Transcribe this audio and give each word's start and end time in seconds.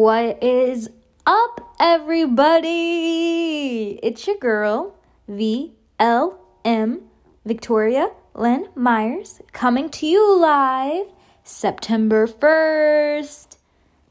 What 0.00 0.42
is 0.42 0.88
up, 1.26 1.74
everybody? 1.78 2.70
It's 4.02 4.26
your 4.26 4.38
girl, 4.38 4.96
VLM 5.28 7.02
Victoria 7.44 8.10
Lynn 8.34 8.68
Myers, 8.74 9.42
coming 9.52 9.90
to 9.90 10.06
you 10.06 10.38
live 10.38 11.04
September 11.44 12.26
1st, 12.26 13.58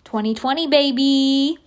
2020, 0.04 0.68
baby. 0.68 1.58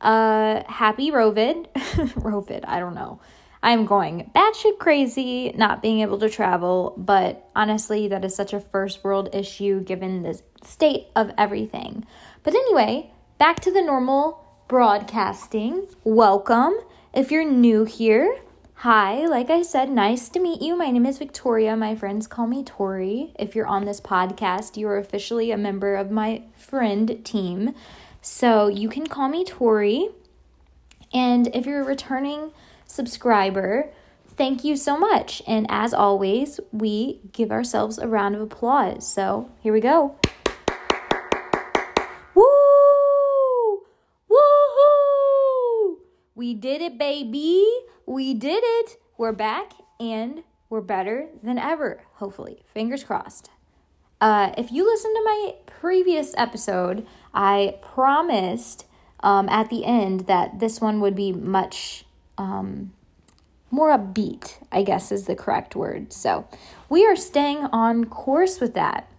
Uh, 0.00 0.62
happy 0.66 1.10
Rovid. 1.10 1.70
Rovid, 1.74 2.64
I 2.66 2.80
don't 2.80 2.94
know. 2.94 3.20
I'm 3.62 3.84
going 3.84 4.30
batshit 4.34 4.78
crazy 4.78 5.52
not 5.54 5.82
being 5.82 6.00
able 6.00 6.18
to 6.20 6.30
travel, 6.30 6.94
but 6.96 7.50
honestly, 7.54 8.08
that 8.08 8.24
is 8.24 8.34
such 8.34 8.54
a 8.54 8.60
first 8.60 9.04
world 9.04 9.28
issue 9.34 9.84
given 9.84 10.22
the 10.22 10.40
state 10.64 11.08
of 11.14 11.32
everything. 11.36 12.06
But 12.42 12.54
anyway, 12.54 13.12
back 13.38 13.60
to 13.60 13.70
the 13.70 13.80
normal 13.80 14.44
broadcasting. 14.66 15.86
Welcome. 16.02 16.74
If 17.14 17.30
you're 17.30 17.48
new 17.48 17.84
here, 17.84 18.40
hi. 18.74 19.26
Like 19.26 19.48
I 19.48 19.62
said, 19.62 19.90
nice 19.90 20.28
to 20.30 20.40
meet 20.40 20.60
you. 20.60 20.76
My 20.76 20.90
name 20.90 21.06
is 21.06 21.18
Victoria. 21.18 21.76
My 21.76 21.94
friends 21.94 22.26
call 22.26 22.48
me 22.48 22.64
Tori. 22.64 23.32
If 23.38 23.54
you're 23.54 23.68
on 23.68 23.84
this 23.84 24.00
podcast, 24.00 24.76
you 24.76 24.88
are 24.88 24.98
officially 24.98 25.52
a 25.52 25.56
member 25.56 25.94
of 25.94 26.10
my 26.10 26.42
friend 26.56 27.24
team. 27.24 27.74
So 28.20 28.66
you 28.66 28.88
can 28.88 29.06
call 29.06 29.28
me 29.28 29.44
Tori. 29.44 30.08
And 31.14 31.46
if 31.54 31.64
you're 31.64 31.82
a 31.82 31.86
returning 31.86 32.50
subscriber, 32.86 33.88
thank 34.30 34.64
you 34.64 34.76
so 34.76 34.98
much. 34.98 35.42
And 35.46 35.64
as 35.68 35.94
always, 35.94 36.58
we 36.72 37.20
give 37.32 37.52
ourselves 37.52 37.98
a 37.98 38.08
round 38.08 38.34
of 38.34 38.40
applause. 38.40 39.08
So 39.08 39.48
here 39.60 39.72
we 39.72 39.80
go. 39.80 40.18
We 46.38 46.54
did 46.54 46.80
it, 46.80 46.98
baby. 46.98 47.68
We 48.06 48.32
did 48.32 48.62
it. 48.62 49.00
We're 49.16 49.32
back 49.32 49.72
and 49.98 50.44
we're 50.70 50.82
better 50.82 51.26
than 51.42 51.58
ever, 51.58 52.02
hopefully. 52.12 52.62
Fingers 52.72 53.02
crossed. 53.02 53.50
Uh, 54.20 54.52
if 54.56 54.70
you 54.70 54.86
listen 54.86 55.12
to 55.14 55.22
my 55.24 55.54
previous 55.66 56.34
episode, 56.36 57.04
I 57.34 57.74
promised 57.82 58.86
um, 59.18 59.48
at 59.48 59.68
the 59.68 59.84
end 59.84 60.28
that 60.28 60.60
this 60.60 60.80
one 60.80 61.00
would 61.00 61.16
be 61.16 61.32
much 61.32 62.04
um, 62.38 62.92
more 63.72 63.90
upbeat, 63.90 64.58
I 64.70 64.84
guess 64.84 65.10
is 65.10 65.24
the 65.24 65.34
correct 65.34 65.74
word. 65.74 66.12
So 66.12 66.46
we 66.88 67.04
are 67.04 67.16
staying 67.16 67.64
on 67.72 68.04
course 68.04 68.60
with 68.60 68.74
that. 68.74 69.10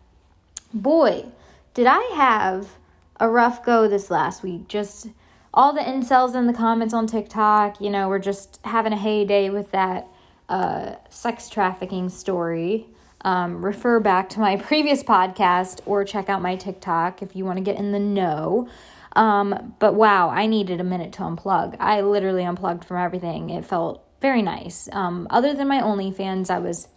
Boy, 0.74 1.26
did 1.74 1.86
I 1.86 2.14
have 2.16 2.78
a 3.20 3.30
rough 3.30 3.66
go 3.66 3.90
this 3.90 4.10
last 4.10 4.42
week. 4.42 4.70
Just 4.70 5.08
all 5.54 5.74
the 5.74 5.82
incels 5.82 6.36
in 6.36 6.48
the 6.48 6.54
comments 6.54 6.94
on 6.94 7.08
TikTok, 7.08 7.82
you 7.82 7.90
know, 7.90 8.08
we're 8.08 8.20
just 8.20 8.60
having 8.64 8.94
a 8.94 8.98
heyday 8.98 9.50
with 9.50 9.72
that 9.72 10.08
uh, 10.48 10.96
sex 11.10 11.50
trafficking 11.50 12.10
story. 12.10 12.88
Um, 13.22 13.64
refer 13.66 14.00
back 14.00 14.30
to 14.30 14.40
my 14.40 14.56
previous 14.68 15.04
podcast 15.04 15.82
or 15.86 16.04
check 16.06 16.30
out 16.30 16.42
my 16.42 16.56
TikTok 16.56 17.22
if 17.22 17.36
you 17.36 17.46
want 17.46 17.58
to 17.58 17.64
get 17.64 17.78
in 17.78 17.92
the 17.92 18.00
know. 18.00 18.70
Um, 19.16 19.76
but 19.80 19.96
wow, 19.96 20.30
I 20.30 20.46
needed 20.46 20.80
a 20.80 20.84
minute 20.84 21.14
to 21.14 21.24
unplug. 21.24 21.76
I 21.80 22.02
literally 22.02 22.44
unplugged 22.44 22.86
from 22.86 22.98
everything. 22.98 23.50
It 23.50 23.66
felt 23.66 24.06
very 24.22 24.42
nice. 24.42 24.88
Um, 24.92 25.28
other 25.30 25.54
than 25.54 25.68
my 25.68 25.82
OnlyFans, 25.82 26.50
I 26.50 26.60
was 26.60 26.88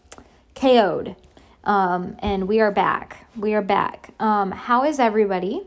KO'd. 0.55 1.17
Um, 1.65 2.17
and 2.19 2.49
we 2.49 2.61
are 2.61 2.73
back. 2.73 3.27
We 3.37 3.55
are 3.55 3.63
back. 3.63 4.11
Um, 4.21 4.51
how 4.51 4.85
is 4.85 4.99
everybody? 4.99 5.63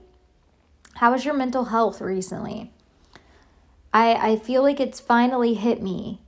How 0.96 1.14
is 1.14 1.26
your 1.26 1.34
mental 1.34 1.66
health 1.66 2.00
recently? 2.00 2.72
I, 3.96 4.32
I 4.32 4.36
feel 4.36 4.62
like 4.62 4.82
it's 4.82 5.00
finally 5.00 5.54
hit 5.54 5.82
me. 5.82 6.20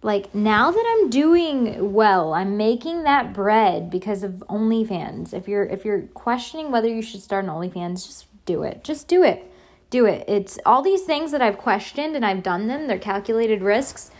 Like 0.00 0.34
now 0.34 0.70
that 0.70 0.84
I'm 0.88 1.10
doing 1.10 1.92
well, 1.92 2.32
I'm 2.32 2.56
making 2.56 3.02
that 3.02 3.34
bread 3.34 3.90
because 3.90 4.22
of 4.22 4.42
OnlyFans. 4.48 5.34
If 5.34 5.46
you're 5.46 5.64
if 5.64 5.84
you're 5.84 6.02
questioning 6.14 6.70
whether 6.70 6.88
you 6.88 7.02
should 7.02 7.20
start 7.20 7.44
an 7.44 7.50
OnlyFans, 7.50 8.06
just 8.06 8.26
do 8.46 8.62
it. 8.62 8.82
Just 8.84 9.06
do 9.06 9.22
it. 9.22 9.50
Do 9.90 10.06
it. 10.06 10.24
It's 10.26 10.58
all 10.64 10.80
these 10.80 11.02
things 11.02 11.30
that 11.32 11.42
I've 11.42 11.58
questioned 11.58 12.16
and 12.16 12.24
I've 12.24 12.42
done 12.42 12.68
them. 12.68 12.86
They're 12.86 12.98
calculated 12.98 13.60
risks. 13.60 14.10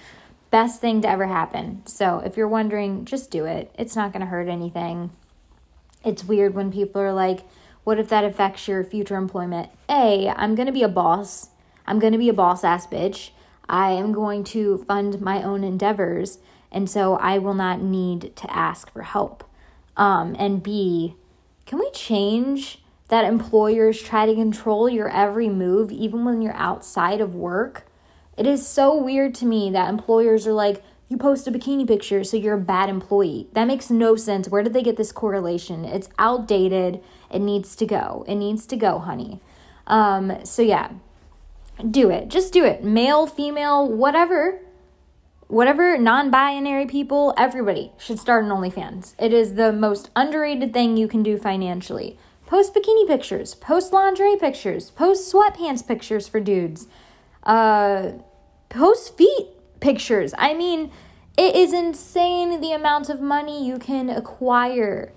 Best 0.51 0.83
thing 0.83 1.01
to 1.03 1.09
ever 1.09 1.27
happen. 1.27 1.87
So 1.87 2.19
if 2.19 2.37
you're 2.37 2.47
wondering, 2.47 3.07
just 3.07 3.31
do 3.31 3.47
it. 3.47 3.75
It's 3.79 3.97
not 3.97 4.13
going 4.13 4.21
to 4.21 4.27
hurt 4.27 4.47
anything. 4.47 5.11
It's 6.05 6.23
weird 6.23 6.55
when 6.55 6.71
people 6.71 7.01
are 7.01 7.15
like, 7.15 7.41
what 7.83 7.99
if 7.99 8.11
that 8.11 8.25
affects 8.25 8.69
your 8.69 8.85
future 8.85 9.17
employment? 9.17 9.71
A, 9.89 10.29
I'm 10.29 10.55
going 10.55 10.67
to 10.67 10.73
be 10.73 10.83
a 10.83 10.89
boss 10.89 11.49
I'm 11.87 11.99
going 11.99 12.13
to 12.13 12.19
be 12.19 12.29
a 12.29 12.35
boss 12.35 12.65
ass 12.65 12.87
bitch. 12.87 13.31
I 13.69 13.91
am 13.91 14.13
going 14.13 14.45
to 14.45 14.79
fund 14.87 15.21
my 15.21 15.43
own 15.43 15.65
endeavors. 15.65 16.39
And 16.71 16.91
so 16.91 17.17
I 17.17 17.39
will 17.39 17.55
not 17.55 17.81
need 17.81 18.35
to 18.37 18.53
ask 18.53 18.93
for 18.93 19.03
help. 19.03 19.45
Um, 19.97 20.35
and 20.39 20.63
B, 20.63 21.15
can 21.67 21.79
we 21.79 21.91
change 21.93 22.83
that 23.09 23.25
employers 23.25 24.03
try 24.03 24.27
to 24.27 24.35
control 24.35 24.89
your 24.89 25.09
every 25.09 25.49
move, 25.49 25.93
even 25.93 26.25
when 26.25 26.43
you're 26.43 26.57
outside 26.57 27.21
of 27.21 27.35
work? 27.35 27.87
It 28.37 28.47
is 28.47 28.67
so 28.67 28.97
weird 28.97 29.35
to 29.37 29.47
me 29.47 29.71
that 29.71 29.89
employers 29.89 30.47
are 30.47 30.53
like, 30.53 30.83
you 31.09 31.17
post 31.17 31.47
a 31.47 31.53
bikini 31.53 31.87
picture, 31.87 32.25
so 32.25 32.37
you're 32.37 32.55
a 32.55 32.61
bad 32.61 32.89
employee. 32.89 33.47
That 33.53 33.67
makes 33.67 33.91
no 33.91 34.17
sense. 34.17 34.49
Where 34.49 34.63
did 34.63 34.73
they 34.73 34.83
get 34.83 34.97
this 34.97 35.13
correlation? 35.13 35.85
It's 35.85 36.09
outdated. 36.19 37.01
It 37.31 37.41
needs 37.41 37.77
to 37.77 37.87
go. 37.87 38.25
It 38.27 38.35
needs 38.35 38.67
to 38.67 38.77
go, 38.77 38.99
honey. 38.99 39.41
Um, 39.87 40.45
so, 40.45 40.63
yeah, 40.63 40.91
do 41.91 42.11
it. 42.11 42.29
Just 42.29 42.53
do 42.53 42.65
it. 42.65 42.85
Male, 42.85 43.27
female, 43.27 43.89
whatever. 43.89 44.61
Whatever 45.47 45.99
non 45.99 46.31
binary 46.31 46.87
people, 46.87 47.35
everybody 47.37 47.93
should 47.99 48.19
start 48.19 48.45
an 48.45 48.51
OnlyFans. 48.51 49.15
It 49.19 49.33
is 49.33 49.55
the 49.55 49.73
most 49.73 50.11
underrated 50.17 50.73
thing 50.73 50.97
you 50.97 51.07
can 51.07 51.23
do 51.23 51.37
financially. 51.37 52.19
Post 52.47 52.75
bikini 52.75 53.07
pictures, 53.07 53.55
post 53.55 53.93
lingerie 53.93 54.37
pictures, 54.37 54.91
post 54.91 55.33
sweatpants 55.33 55.87
pictures 55.87 56.29
for 56.29 56.41
dudes, 56.41 56.87
uh, 57.43 58.13
post 58.69 59.17
feet 59.17 59.49
pictures. 59.81 60.35
I 60.39 60.55
mean, 60.55 60.91
it 61.37 61.55
is 61.55 61.73
insane 61.73 62.61
the 62.61 62.73
amount 62.73 63.09
of 63.09 63.21
money 63.21 63.67
you 63.67 63.79
can 63.79 64.09
acquire 64.09 65.13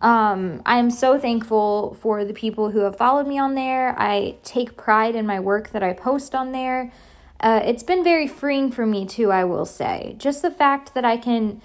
um, 0.00 0.62
I 0.64 0.78
am 0.78 0.90
so 0.90 1.18
thankful 1.18 1.96
for 2.00 2.24
the 2.24 2.32
people 2.32 2.70
who 2.70 2.80
have 2.80 2.96
followed 2.96 3.26
me 3.26 3.38
on 3.38 3.54
there. 3.54 3.98
I 3.98 4.36
take 4.44 4.76
pride 4.76 5.16
in 5.16 5.26
my 5.26 5.40
work 5.40 5.70
that 5.70 5.82
I 5.82 5.92
post 5.92 6.34
on 6.34 6.52
there. 6.52 6.92
Uh, 7.40 7.60
it's 7.64 7.82
been 7.82 8.04
very 8.04 8.26
freeing 8.26 8.70
for 8.70 8.86
me 8.86 9.06
too, 9.06 9.30
I 9.32 9.44
will 9.44 9.66
say. 9.66 10.14
Just 10.18 10.42
the 10.42 10.50
fact 10.50 10.94
that 10.94 11.04
I 11.04 11.16
can, 11.16 11.60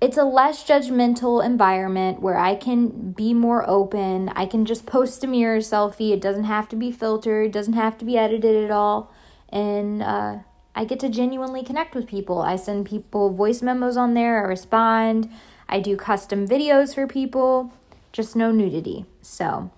it's 0.00 0.16
a 0.16 0.24
less 0.24 0.64
judgmental 0.64 1.44
environment 1.44 2.20
where 2.20 2.38
I 2.38 2.54
can 2.54 3.12
be 3.12 3.34
more 3.34 3.68
open. 3.68 4.28
I 4.30 4.46
can 4.46 4.64
just 4.64 4.86
post 4.86 5.22
a 5.24 5.26
mirror 5.26 5.58
selfie. 5.58 6.12
It 6.12 6.20
doesn't 6.20 6.44
have 6.44 6.68
to 6.70 6.76
be 6.76 6.92
filtered, 6.92 7.52
doesn't 7.52 7.74
have 7.74 7.98
to 7.98 8.04
be 8.04 8.16
edited 8.16 8.64
at 8.64 8.70
all. 8.70 9.12
And 9.48 10.02
uh, 10.02 10.38
I 10.74 10.84
get 10.84 11.00
to 11.00 11.08
genuinely 11.08 11.62
connect 11.62 11.94
with 11.94 12.06
people. 12.06 12.40
I 12.40 12.56
send 12.56 12.86
people 12.86 13.30
voice 13.30 13.60
memos 13.62 13.96
on 13.96 14.14
there, 14.14 14.44
I 14.44 14.48
respond. 14.48 15.30
I 15.72 15.80
do 15.80 15.96
custom 15.96 16.46
videos 16.46 16.94
for 16.94 17.06
people, 17.06 17.72
just 18.12 18.36
no 18.36 18.52
nudity. 18.52 19.06
So, 19.22 19.70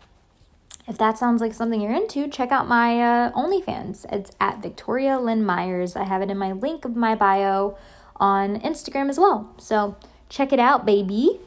if 0.89 0.99
that 0.99 1.17
sounds 1.19 1.41
like 1.41 1.55
something 1.55 1.81
you're 1.81 1.95
into, 1.95 2.27
check 2.27 2.51
out 2.51 2.67
my 2.67 3.01
uh, 3.01 3.31
OnlyFans. 3.31 4.05
It's 4.13 4.33
at 4.41 4.61
Victoria 4.61 5.21
Lynn 5.21 5.47
Myers. 5.47 5.95
I 5.95 6.03
have 6.05 6.21
it 6.21 6.33
in 6.33 6.37
my 6.37 6.51
link 6.51 6.85
of 6.85 6.97
my 6.97 7.15
bio 7.15 7.79
on 8.17 8.61
Instagram 8.63 9.09
as 9.09 9.21
well. 9.21 9.55
So, 9.57 9.97
check 10.29 10.53
it 10.53 10.59
out, 10.59 10.85
baby. 10.85 11.39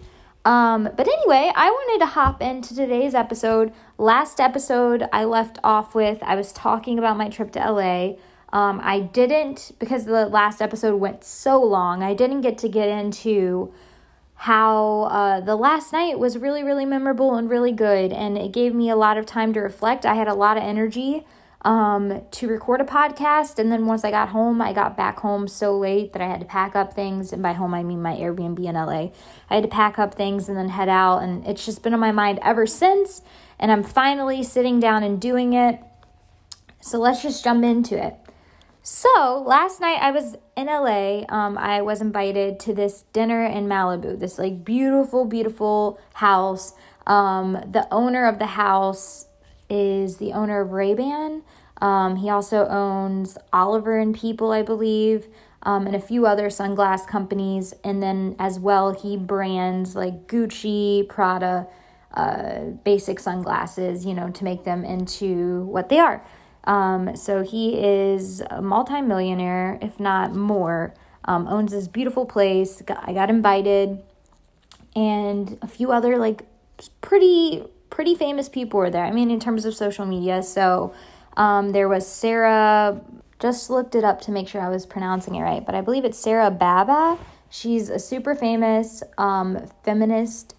Um, 0.46 0.84
but 0.96 1.10
anyway, 1.10 1.52
I 1.54 1.70
wanted 1.70 2.06
to 2.06 2.12
hop 2.12 2.42
into 2.42 2.74
today's 2.74 3.14
episode. 3.14 3.74
Last 3.98 4.40
episode, 4.40 5.10
I 5.12 5.26
left 5.26 5.60
off 5.62 5.94
with 5.94 6.24
I 6.24 6.36
was 6.36 6.54
talking 6.54 6.98
about 6.98 7.18
my 7.18 7.28
trip 7.28 7.52
to 7.52 7.60
LA. 7.60 8.14
Um, 8.54 8.80
I 8.82 9.02
didn't, 9.02 9.74
because 9.78 10.06
the 10.06 10.26
last 10.28 10.62
episode 10.62 10.96
went 11.02 11.26
so 11.26 11.62
long, 11.62 12.02
I 12.02 12.14
didn't 12.14 12.40
get 12.40 12.58
to 12.60 12.70
get 12.70 12.88
into 12.88 13.74
how 14.38 15.04
uh, 15.04 15.42
the 15.42 15.56
last 15.56 15.92
night 15.92 16.20
was 16.20 16.38
really, 16.38 16.64
really 16.64 16.86
memorable 16.86 17.36
and 17.36 17.50
really 17.50 17.72
good. 17.72 18.14
And 18.14 18.38
it 18.38 18.52
gave 18.52 18.74
me 18.74 18.90
a 18.90 18.96
lot 18.96 19.18
of 19.18 19.26
time 19.26 19.52
to 19.54 19.60
reflect. 19.60 20.06
I 20.06 20.14
had 20.14 20.28
a 20.28 20.36
lot 20.36 20.58
of 20.58 20.64
energy 20.64 21.26
um, 21.64 22.22
to 22.32 22.48
record 22.48 22.80
a 22.80 22.84
podcast. 22.84 23.58
And 23.58 23.72
then 23.72 23.88
once 23.88 24.04
I 24.04 24.12
got 24.12 24.30
home, 24.30 24.62
I 24.62 24.74
got 24.74 24.96
back 24.96 25.20
home 25.20 25.48
so 25.48 25.76
late 25.76 26.14
that 26.14 26.22
I 26.22 26.28
had 26.28 26.40
to 26.40 26.46
pack 26.46 26.76
up 26.76 26.94
things. 26.94 27.34
And 27.34 27.42
by 27.42 27.54
home, 27.54 27.74
I 27.74 27.82
mean 27.82 28.02
my 28.02 28.16
Airbnb 28.16 28.64
in 28.64 28.76
LA. 28.76 29.10
I 29.50 29.56
had 29.56 29.64
to 29.64 29.70
pack 29.70 29.98
up 29.98 30.14
things 30.14 30.48
and 30.48 30.58
then 30.58 30.70
head 30.70 30.88
out. 30.88 31.24
And 31.24 31.46
it's 31.48 31.66
just 31.66 31.82
been 31.82 31.96
on 31.96 32.00
my 32.00 32.12
mind 32.12 32.40
ever 32.44 32.68
since. 32.68 33.24
And 33.60 33.72
I'm 33.72 33.84
finally 33.84 34.44
sitting 34.44 34.80
down 34.80 35.02
and 35.02 35.20
doing 35.20 35.54
it. 35.54 35.80
So 36.80 37.00
let's 37.00 37.24
just 37.24 37.44
jump 37.44 37.64
into 37.64 37.98
it. 38.02 38.16
So 38.90 39.44
last 39.46 39.82
night 39.82 40.00
I 40.02 40.12
was 40.12 40.38
in 40.56 40.68
LA. 40.68 41.26
Um, 41.28 41.58
I 41.58 41.82
was 41.82 42.00
invited 42.00 42.58
to 42.62 42.74
this 42.74 43.04
dinner 43.12 43.44
in 43.44 43.68
Malibu, 43.68 44.18
this 44.18 44.40
like 44.40 44.64
beautiful, 44.64 45.26
beautiful 45.26 46.00
house. 46.14 46.72
Um, 47.06 47.52
the 47.70 47.86
owner 47.92 48.26
of 48.26 48.40
the 48.40 48.46
house 48.46 49.26
is 49.70 50.20
the 50.20 50.32
owner 50.32 50.62
of 50.62 50.72
Ray-Ban. 50.72 51.44
Um, 51.82 52.16
he 52.16 52.30
also 52.30 52.66
owns 52.66 53.38
Oliver 53.52 54.00
and 54.00 54.16
People, 54.16 54.54
I 54.54 54.62
believe, 54.62 55.28
um, 55.64 55.86
and 55.86 55.94
a 55.94 56.00
few 56.00 56.26
other 56.26 56.48
sunglass 56.48 57.06
companies. 57.06 57.74
And 57.84 58.02
then 58.02 58.38
as 58.40 58.58
well, 58.58 58.94
he 58.94 59.18
brands 59.18 59.98
like 59.98 60.28
Gucci, 60.28 61.10
Prada, 61.10 61.68
uh, 62.14 62.60
basic 62.86 63.20
sunglasses, 63.20 64.06
you 64.06 64.14
know, 64.14 64.30
to 64.30 64.46
make 64.46 64.64
them 64.64 64.86
into 64.86 65.66
what 65.66 65.90
they 65.90 66.00
are. 66.00 66.26
Um, 66.68 67.16
so 67.16 67.44
he 67.44 67.80
is 67.80 68.42
a 68.52 68.62
multimillionaire, 68.62 69.80
if 69.82 70.00
not 70.00 70.36
more. 70.36 70.94
Um, 71.26 71.48
owns 71.48 71.72
this 71.72 71.88
beautiful 71.88 72.26
place. 72.26 72.82
I 72.88 73.14
got 73.14 73.30
invited, 73.30 74.04
and 74.96 75.58
a 75.62 75.68
few 75.68 75.92
other 75.92 76.18
like 76.18 76.44
pretty 77.02 77.66
pretty 77.90 78.16
famous 78.16 78.48
people 78.48 78.80
were 78.80 78.90
there. 78.90 79.06
I 79.06 79.12
mean, 79.12 79.32
in 79.32 79.40
terms 79.40 79.66
of 79.66 79.74
social 79.74 80.06
media. 80.06 80.44
So 80.44 80.94
um, 81.36 81.72
there 81.72 81.90
was 81.90 82.08
Sarah. 82.08 83.02
Just 83.40 83.70
looked 83.70 83.94
it 83.96 84.04
up 84.04 84.22
to 84.22 84.32
make 84.32 84.48
sure 84.48 84.62
I 84.62 84.70
was 84.70 84.86
pronouncing 84.86 85.36
it 85.36 85.42
right, 85.42 85.66
but 85.66 85.76
I 85.76 85.82
believe 85.82 86.06
it's 86.06 86.18
Sarah 86.18 86.50
Bahbah. 86.50 87.20
She's 87.50 87.90
a 87.90 88.00
super 88.00 88.36
famous 88.36 89.04
um, 89.18 89.68
feminist 89.84 90.56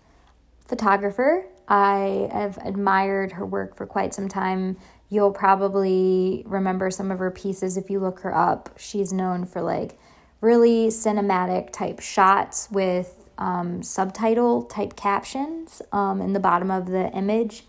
photographer. 0.67 1.45
I 1.67 2.29
have 2.33 2.57
admired 2.65 3.33
her 3.33 3.45
work 3.45 3.77
for 3.77 3.85
quite 3.85 4.15
some 4.15 4.29
time. 4.29 4.77
You'll 5.11 5.33
probably 5.33 6.43
remember 6.47 6.91
some 6.91 7.11
of 7.11 7.19
her 7.19 7.31
pieces 7.31 7.77
if 7.77 7.89
you 7.91 7.99
look 8.01 8.21
her 8.21 8.35
up. 8.35 8.71
She's 8.77 9.13
known 9.13 9.47
for 9.47 9.63
like 9.63 9.99
really 10.41 10.89
cinematic 10.89 11.73
type 11.73 12.01
shots 12.01 12.69
with 12.71 13.29
um, 13.39 13.83
subtitle 13.83 14.65
type 14.65 14.97
captions 14.97 15.81
um, 15.93 16.21
in 16.21 16.33
the 16.33 16.41
bottom 16.41 16.71
of 16.71 16.87
the 16.87 17.11
image. 17.13 17.65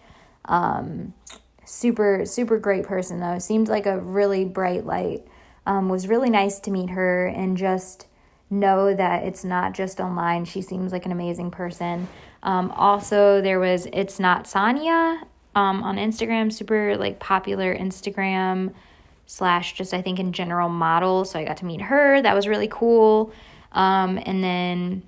Um, 0.45 1.13
super, 1.65 2.25
super 2.25 2.57
great 2.57 2.83
person 2.83 3.19
though. 3.19 3.39
Seemed 3.39 3.69
like 3.69 3.85
a 3.85 3.99
really 3.99 4.45
bright 4.45 4.85
light. 4.85 5.25
Um, 5.65 5.87
was 5.87 6.07
really 6.07 6.29
nice 6.29 6.59
to 6.61 6.71
meet 6.71 6.89
her 6.89 7.27
and 7.27 7.55
just 7.55 8.07
know 8.49 8.93
that 8.93 9.23
it's 9.23 9.43
not 9.43 9.73
just 9.73 9.99
online. 9.99 10.45
She 10.45 10.61
seems 10.61 10.91
like 10.91 11.05
an 11.05 11.11
amazing 11.11 11.51
person. 11.51 12.07
Um, 12.41 12.71
also, 12.71 13.41
there 13.41 13.59
was 13.59 13.87
It's 13.93 14.19
Not 14.19 14.45
Sanya 14.45 15.21
um, 15.55 15.83
on 15.83 15.97
Instagram, 15.97 16.51
super 16.51 16.97
like 16.97 17.19
popular 17.19 17.75
Instagram 17.75 18.73
slash 19.25 19.73
just 19.73 19.93
I 19.93 20.01
think 20.01 20.19
in 20.19 20.33
general 20.33 20.69
model. 20.69 21.25
So 21.25 21.39
I 21.39 21.45
got 21.45 21.57
to 21.57 21.65
meet 21.65 21.81
her. 21.81 22.21
That 22.21 22.35
was 22.35 22.47
really 22.47 22.67
cool. 22.69 23.31
Um, 23.71 24.19
and 24.25 24.43
then 24.43 25.03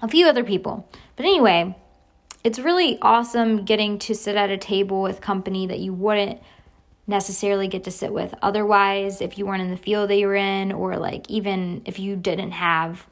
a 0.00 0.08
few 0.08 0.26
other 0.26 0.44
people. 0.44 0.88
But 1.16 1.26
anyway, 1.26 1.76
it's 2.44 2.58
really 2.58 2.98
awesome 3.00 3.64
getting 3.64 3.98
to 4.00 4.14
sit 4.14 4.36
at 4.36 4.50
a 4.50 4.56
table 4.56 5.02
with 5.02 5.20
company 5.20 5.66
that 5.66 5.78
you 5.78 5.92
wouldn't 5.92 6.40
necessarily 7.06 7.68
get 7.68 7.84
to 7.84 7.90
sit 7.90 8.12
with 8.12 8.34
otherwise 8.42 9.20
if 9.20 9.36
you 9.36 9.44
weren't 9.44 9.62
in 9.62 9.70
the 9.70 9.76
field 9.76 10.08
that 10.08 10.16
you're 10.16 10.34
in 10.34 10.72
or 10.72 10.96
like 10.96 11.28
even 11.28 11.82
if 11.84 11.98
you 11.98 12.14
didn't 12.16 12.52
have 12.52 13.06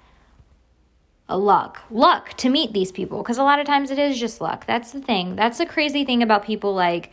luck 1.37 1.83
luck 1.91 2.33
to 2.37 2.49
meet 2.49 2.73
these 2.73 2.93
people 2.93 3.23
because 3.23 3.39
a 3.39 3.43
lot 3.43 3.59
of 3.59 3.67
times 3.67 3.91
it 3.91 3.99
is 3.99 4.19
just 4.19 4.41
luck 4.41 4.67
that's 4.67 4.93
the 4.93 5.01
thing 5.01 5.37
that's 5.37 5.59
the 5.59 5.67
crazy 5.67 6.05
thing 6.05 6.23
about 6.23 6.45
people 6.45 6.75
like 6.75 7.11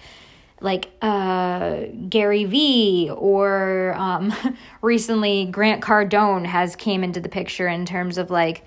like 0.59 0.89
uh, 1.01 1.81
Gary 2.09 2.45
Vee 2.45 3.11
or 3.15 3.93
um, 3.95 4.33
recently 4.81 5.45
Grant 5.45 5.83
Cardone 5.83 6.45
has 6.45 6.75
came 6.75 7.03
into 7.03 7.19
the 7.19 7.29
picture 7.29 7.67
in 7.67 7.85
terms 7.85 8.17
of 8.17 8.31
like 8.31 8.65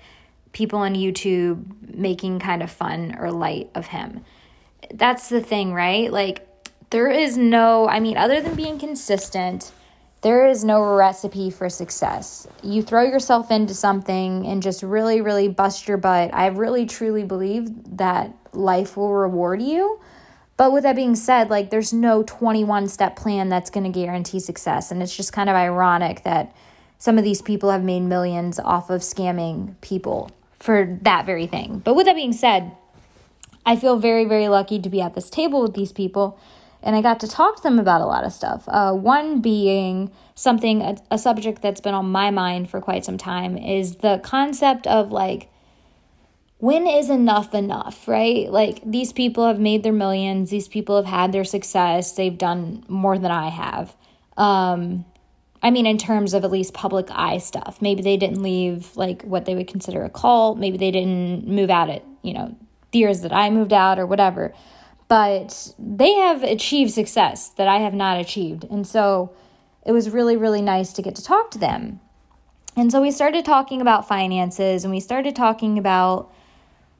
people 0.53 0.79
on 0.79 0.95
YouTube 0.95 1.65
making 1.93 2.39
kind 2.39 2.63
of 2.63 2.71
fun 2.71 3.15
or 3.19 3.31
light 3.31 3.69
of 3.75 3.87
him. 3.87 4.23
That's 4.93 5.29
the 5.29 5.41
thing, 5.41 5.73
right? 5.73 6.11
Like 6.11 6.47
there 6.89 7.09
is 7.09 7.37
no, 7.37 7.87
I 7.87 7.99
mean, 7.99 8.17
other 8.17 8.41
than 8.41 8.55
being 8.55 8.79
consistent, 8.79 9.71
there 10.21 10.47
is 10.47 10.63
no 10.63 10.83
recipe 10.83 11.49
for 11.49 11.67
success. 11.67 12.47
You 12.61 12.83
throw 12.83 13.03
yourself 13.03 13.49
into 13.49 13.73
something 13.73 14.45
and 14.45 14.61
just 14.61 14.83
really, 14.83 15.19
really 15.19 15.47
bust 15.47 15.87
your 15.87 15.97
butt. 15.97 16.31
I 16.33 16.47
really 16.47 16.85
truly 16.85 17.23
believe 17.23 17.97
that 17.97 18.31
life 18.53 18.95
will 18.97 19.13
reward 19.13 19.61
you. 19.61 19.99
But 20.57 20.73
with 20.73 20.83
that 20.83 20.95
being 20.95 21.15
said, 21.15 21.49
like 21.49 21.71
there's 21.71 21.91
no 21.91 22.21
21 22.21 22.87
step 22.87 23.15
plan 23.15 23.49
that's 23.49 23.71
going 23.71 23.91
to 23.91 23.99
guarantee 23.99 24.39
success. 24.39 24.91
And 24.91 25.01
it's 25.01 25.15
just 25.15 25.33
kind 25.33 25.49
of 25.49 25.55
ironic 25.55 26.23
that 26.23 26.55
some 26.99 27.17
of 27.17 27.23
these 27.23 27.41
people 27.41 27.71
have 27.71 27.83
made 27.83 28.01
millions 28.01 28.59
off 28.59 28.91
of 28.91 29.01
scamming 29.01 29.73
people 29.81 30.29
for 30.59 30.99
that 31.01 31.25
very 31.25 31.47
thing. 31.47 31.81
But 31.83 31.95
with 31.95 32.05
that 32.05 32.15
being 32.15 32.33
said, 32.33 32.73
I 33.65 33.75
feel 33.75 33.97
very, 33.97 34.25
very 34.25 34.49
lucky 34.49 34.79
to 34.79 34.89
be 34.89 35.01
at 35.01 35.15
this 35.15 35.31
table 35.31 35.63
with 35.63 35.73
these 35.73 35.91
people 35.91 36.39
and 36.83 36.95
I 36.95 37.01
got 37.01 37.19
to 37.19 37.27
talk 37.27 37.57
to 37.57 37.63
them 37.63 37.79
about 37.79 38.01
a 38.01 38.05
lot 38.05 38.23
of 38.23 38.33
stuff. 38.33 38.63
Uh, 38.67 38.93
one 38.93 39.41
being 39.41 40.11
something, 40.35 40.81
a, 40.81 40.97
a 41.11 41.17
subject 41.17 41.61
that's 41.61 41.81
been 41.81 41.93
on 41.93 42.11
my 42.11 42.31
mind 42.31 42.69
for 42.69 42.81
quite 42.81 43.05
some 43.05 43.17
time 43.17 43.57
is 43.57 43.97
the 43.97 44.19
concept 44.23 44.87
of 44.87 45.11
like, 45.11 45.49
when 46.57 46.87
is 46.87 47.09
enough 47.09 47.53
enough, 47.53 48.07
right? 48.07 48.51
Like, 48.51 48.81
these 48.85 49.11
people 49.13 49.47
have 49.47 49.59
made 49.59 49.81
their 49.81 49.93
millions, 49.93 50.51
these 50.51 50.67
people 50.67 50.95
have 50.95 51.05
had 51.05 51.31
their 51.31 51.43
success, 51.43 52.13
they've 52.13 52.37
done 52.37 52.83
more 52.87 53.17
than 53.17 53.31
I 53.31 53.49
have. 53.49 53.95
Um, 54.37 55.05
I 55.63 55.71
mean, 55.71 55.85
in 55.85 55.97
terms 55.97 56.33
of 56.33 56.43
at 56.43 56.51
least 56.51 56.73
public 56.73 57.07
eye 57.11 57.37
stuff. 57.37 57.81
Maybe 57.81 58.01
they 58.01 58.17
didn't 58.17 58.41
leave 58.41 58.95
like 58.95 59.21
what 59.23 59.45
they 59.45 59.55
would 59.55 59.67
consider 59.67 60.03
a 60.03 60.09
cult. 60.09 60.57
Maybe 60.57 60.77
they 60.77 60.91
didn't 60.91 61.47
move 61.47 61.69
out 61.69 61.89
at, 61.89 62.03
you 62.23 62.33
know, 62.33 62.55
the 62.91 62.99
years 62.99 63.21
that 63.21 63.31
I 63.31 63.49
moved 63.49 63.73
out 63.73 63.99
or 63.99 64.05
whatever 64.05 64.53
but 65.11 65.73
they 65.77 66.13
have 66.13 66.41
achieved 66.41 66.89
success 66.89 67.49
that 67.49 67.67
I 67.67 67.79
have 67.79 67.93
not 67.93 68.17
achieved. 68.17 68.63
And 68.63 68.87
so 68.87 69.33
it 69.85 69.91
was 69.91 70.09
really, 70.09 70.37
really 70.37 70.61
nice 70.61 70.93
to 70.93 71.01
get 71.01 71.15
to 71.15 71.21
talk 71.21 71.51
to 71.51 71.57
them. 71.57 71.99
And 72.77 72.89
so 72.93 73.01
we 73.01 73.11
started 73.11 73.43
talking 73.43 73.81
about 73.81 74.07
finances 74.07 74.85
and 74.85 74.93
we 74.93 75.01
started 75.01 75.35
talking 75.35 75.77
about 75.77 76.33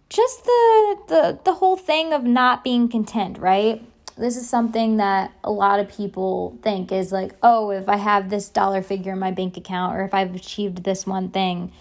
just 0.09 0.43
the 0.43 0.97
the 1.07 1.39
the 1.45 1.53
whole 1.53 1.77
thing 1.77 2.11
of 2.11 2.25
not 2.25 2.65
being 2.65 2.89
content, 2.89 3.37
right? 3.37 3.81
This 4.17 4.35
is 4.35 4.49
something 4.49 4.97
that 4.97 5.31
a 5.41 5.51
lot 5.51 5.79
of 5.79 5.87
people 5.87 6.59
think 6.63 6.91
is 6.91 7.13
like, 7.13 7.33
oh, 7.41 7.69
if 7.69 7.87
I 7.87 7.95
have 7.95 8.29
this 8.29 8.49
dollar 8.49 8.81
figure 8.81 9.13
in 9.13 9.19
my 9.19 9.31
bank 9.31 9.55
account 9.55 9.95
or 9.95 10.03
if 10.03 10.13
I've 10.13 10.35
achieved 10.35 10.83
this 10.83 11.07
one 11.07 11.29
thing, 11.29 11.71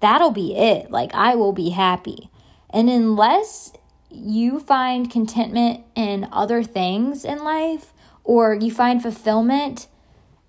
that'll 0.00 0.32
be 0.32 0.56
it. 0.56 0.90
Like 0.90 1.14
I 1.14 1.36
will 1.36 1.52
be 1.52 1.70
happy. 1.70 2.28
And 2.70 2.90
unless 2.90 3.72
you 4.16 4.60
find 4.60 5.10
contentment 5.10 5.84
in 5.94 6.28
other 6.32 6.62
things 6.62 7.24
in 7.24 7.42
life 7.44 7.92
or 8.24 8.54
you 8.54 8.70
find 8.70 9.02
fulfillment 9.02 9.86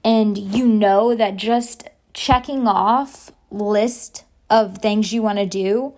and 0.04 0.38
you 0.38 0.68
know 0.68 1.16
that 1.16 1.38
just 1.38 1.88
checking 2.14 2.68
off 2.68 3.32
list 3.52 4.24
of 4.50 4.78
things 4.78 5.14
you 5.14 5.22
want 5.22 5.38
to 5.38 5.46
do 5.46 5.94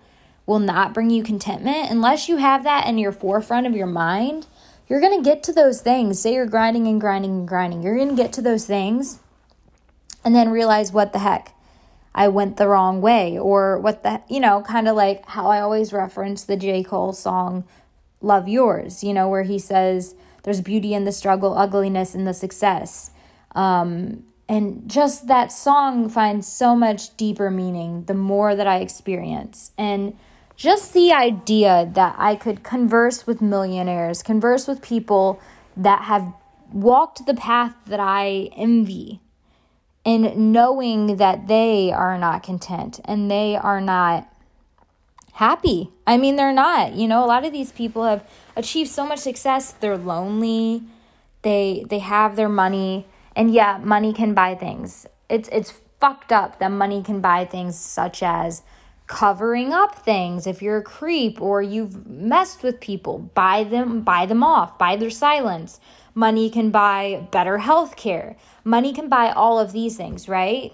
will 0.46 0.58
not 0.58 0.92
bring 0.92 1.10
you 1.10 1.22
contentment 1.22 1.90
unless 1.90 2.28
you 2.28 2.36
have 2.36 2.64
that 2.64 2.86
in 2.86 2.98
your 2.98 3.12
forefront 3.12 3.66
of 3.66 3.74
your 3.74 3.86
mind 3.86 4.46
you're 4.90 5.00
going 5.00 5.22
to 5.22 5.24
get 5.24 5.44
to 5.44 5.52
those 5.52 5.80
things. 5.80 6.20
Say 6.20 6.34
you're 6.34 6.46
grinding 6.46 6.88
and 6.88 7.00
grinding 7.00 7.30
and 7.30 7.48
grinding 7.48 7.82
you're 7.82 7.96
going 7.96 8.08
to 8.08 8.20
get 8.20 8.32
to 8.34 8.42
those 8.42 8.66
things 8.66 9.20
and 10.24 10.34
then 10.34 10.50
realize 10.50 10.92
what 10.92 11.12
the 11.12 11.20
heck 11.20 11.54
I 12.14 12.28
went 12.28 12.56
the 12.56 12.68
wrong 12.68 13.00
way, 13.00 13.38
or 13.38 13.78
what 13.78 14.02
the, 14.02 14.22
you 14.28 14.40
know, 14.40 14.62
kind 14.62 14.88
of 14.88 14.96
like 14.96 15.24
how 15.26 15.48
I 15.48 15.60
always 15.60 15.92
reference 15.92 16.44
the 16.44 16.56
J. 16.56 16.82
Cole 16.82 17.12
song, 17.12 17.64
Love 18.20 18.48
Yours, 18.48 19.04
you 19.04 19.14
know, 19.14 19.28
where 19.28 19.44
he 19.44 19.58
says, 19.58 20.14
There's 20.42 20.60
beauty 20.60 20.92
in 20.92 21.04
the 21.04 21.12
struggle, 21.12 21.56
ugliness 21.56 22.14
in 22.14 22.24
the 22.24 22.34
success. 22.34 23.10
Um, 23.54 24.24
and 24.48 24.90
just 24.90 25.28
that 25.28 25.52
song 25.52 26.08
finds 26.08 26.46
so 26.48 26.74
much 26.74 27.16
deeper 27.16 27.50
meaning 27.50 28.04
the 28.06 28.14
more 28.14 28.56
that 28.56 28.66
I 28.66 28.78
experience. 28.78 29.70
And 29.78 30.16
just 30.56 30.92
the 30.92 31.12
idea 31.12 31.88
that 31.94 32.16
I 32.18 32.34
could 32.34 32.64
converse 32.64 33.26
with 33.26 33.40
millionaires, 33.40 34.24
converse 34.24 34.66
with 34.66 34.82
people 34.82 35.40
that 35.76 36.02
have 36.02 36.34
walked 36.72 37.26
the 37.26 37.34
path 37.34 37.74
that 37.86 38.00
I 38.00 38.50
envy 38.56 39.20
and 40.04 40.52
knowing 40.52 41.16
that 41.16 41.46
they 41.46 41.92
are 41.92 42.16
not 42.16 42.42
content 42.42 43.00
and 43.04 43.30
they 43.30 43.56
are 43.56 43.80
not 43.80 44.26
happy. 45.34 45.90
I 46.06 46.16
mean, 46.16 46.36
they're 46.36 46.52
not. 46.52 46.94
You 46.94 47.08
know, 47.08 47.24
a 47.24 47.26
lot 47.26 47.44
of 47.44 47.52
these 47.52 47.72
people 47.72 48.04
have 48.04 48.28
achieved 48.56 48.90
so 48.90 49.06
much 49.06 49.20
success. 49.20 49.72
They're 49.72 49.98
lonely. 49.98 50.82
They 51.42 51.84
they 51.88 52.00
have 52.00 52.36
their 52.36 52.48
money, 52.48 53.06
and 53.34 53.52
yeah, 53.52 53.80
money 53.82 54.12
can 54.12 54.34
buy 54.34 54.54
things. 54.54 55.06
It's 55.28 55.48
it's 55.50 55.80
fucked 56.00 56.32
up 56.32 56.58
that 56.58 56.70
money 56.70 57.02
can 57.02 57.20
buy 57.20 57.44
things 57.44 57.78
such 57.78 58.22
as 58.22 58.62
covering 59.06 59.72
up 59.72 59.96
things 59.96 60.46
if 60.46 60.62
you're 60.62 60.78
a 60.78 60.82
creep 60.82 61.40
or 61.42 61.60
you've 61.60 62.06
messed 62.06 62.62
with 62.62 62.80
people 62.80 63.18
buy 63.34 63.64
them 63.64 64.02
buy 64.02 64.24
them 64.24 64.40
off 64.40 64.78
buy 64.78 64.94
their 64.94 65.10
silence 65.10 65.80
money 66.26 66.48
can 66.56 66.70
buy 66.70 67.26
better 67.30 67.58
health 67.58 67.96
care 67.96 68.36
Money 68.64 68.92
can 68.92 69.08
buy 69.08 69.30
all 69.30 69.58
of 69.58 69.72
these 69.72 69.96
things, 69.96 70.28
right? 70.28 70.72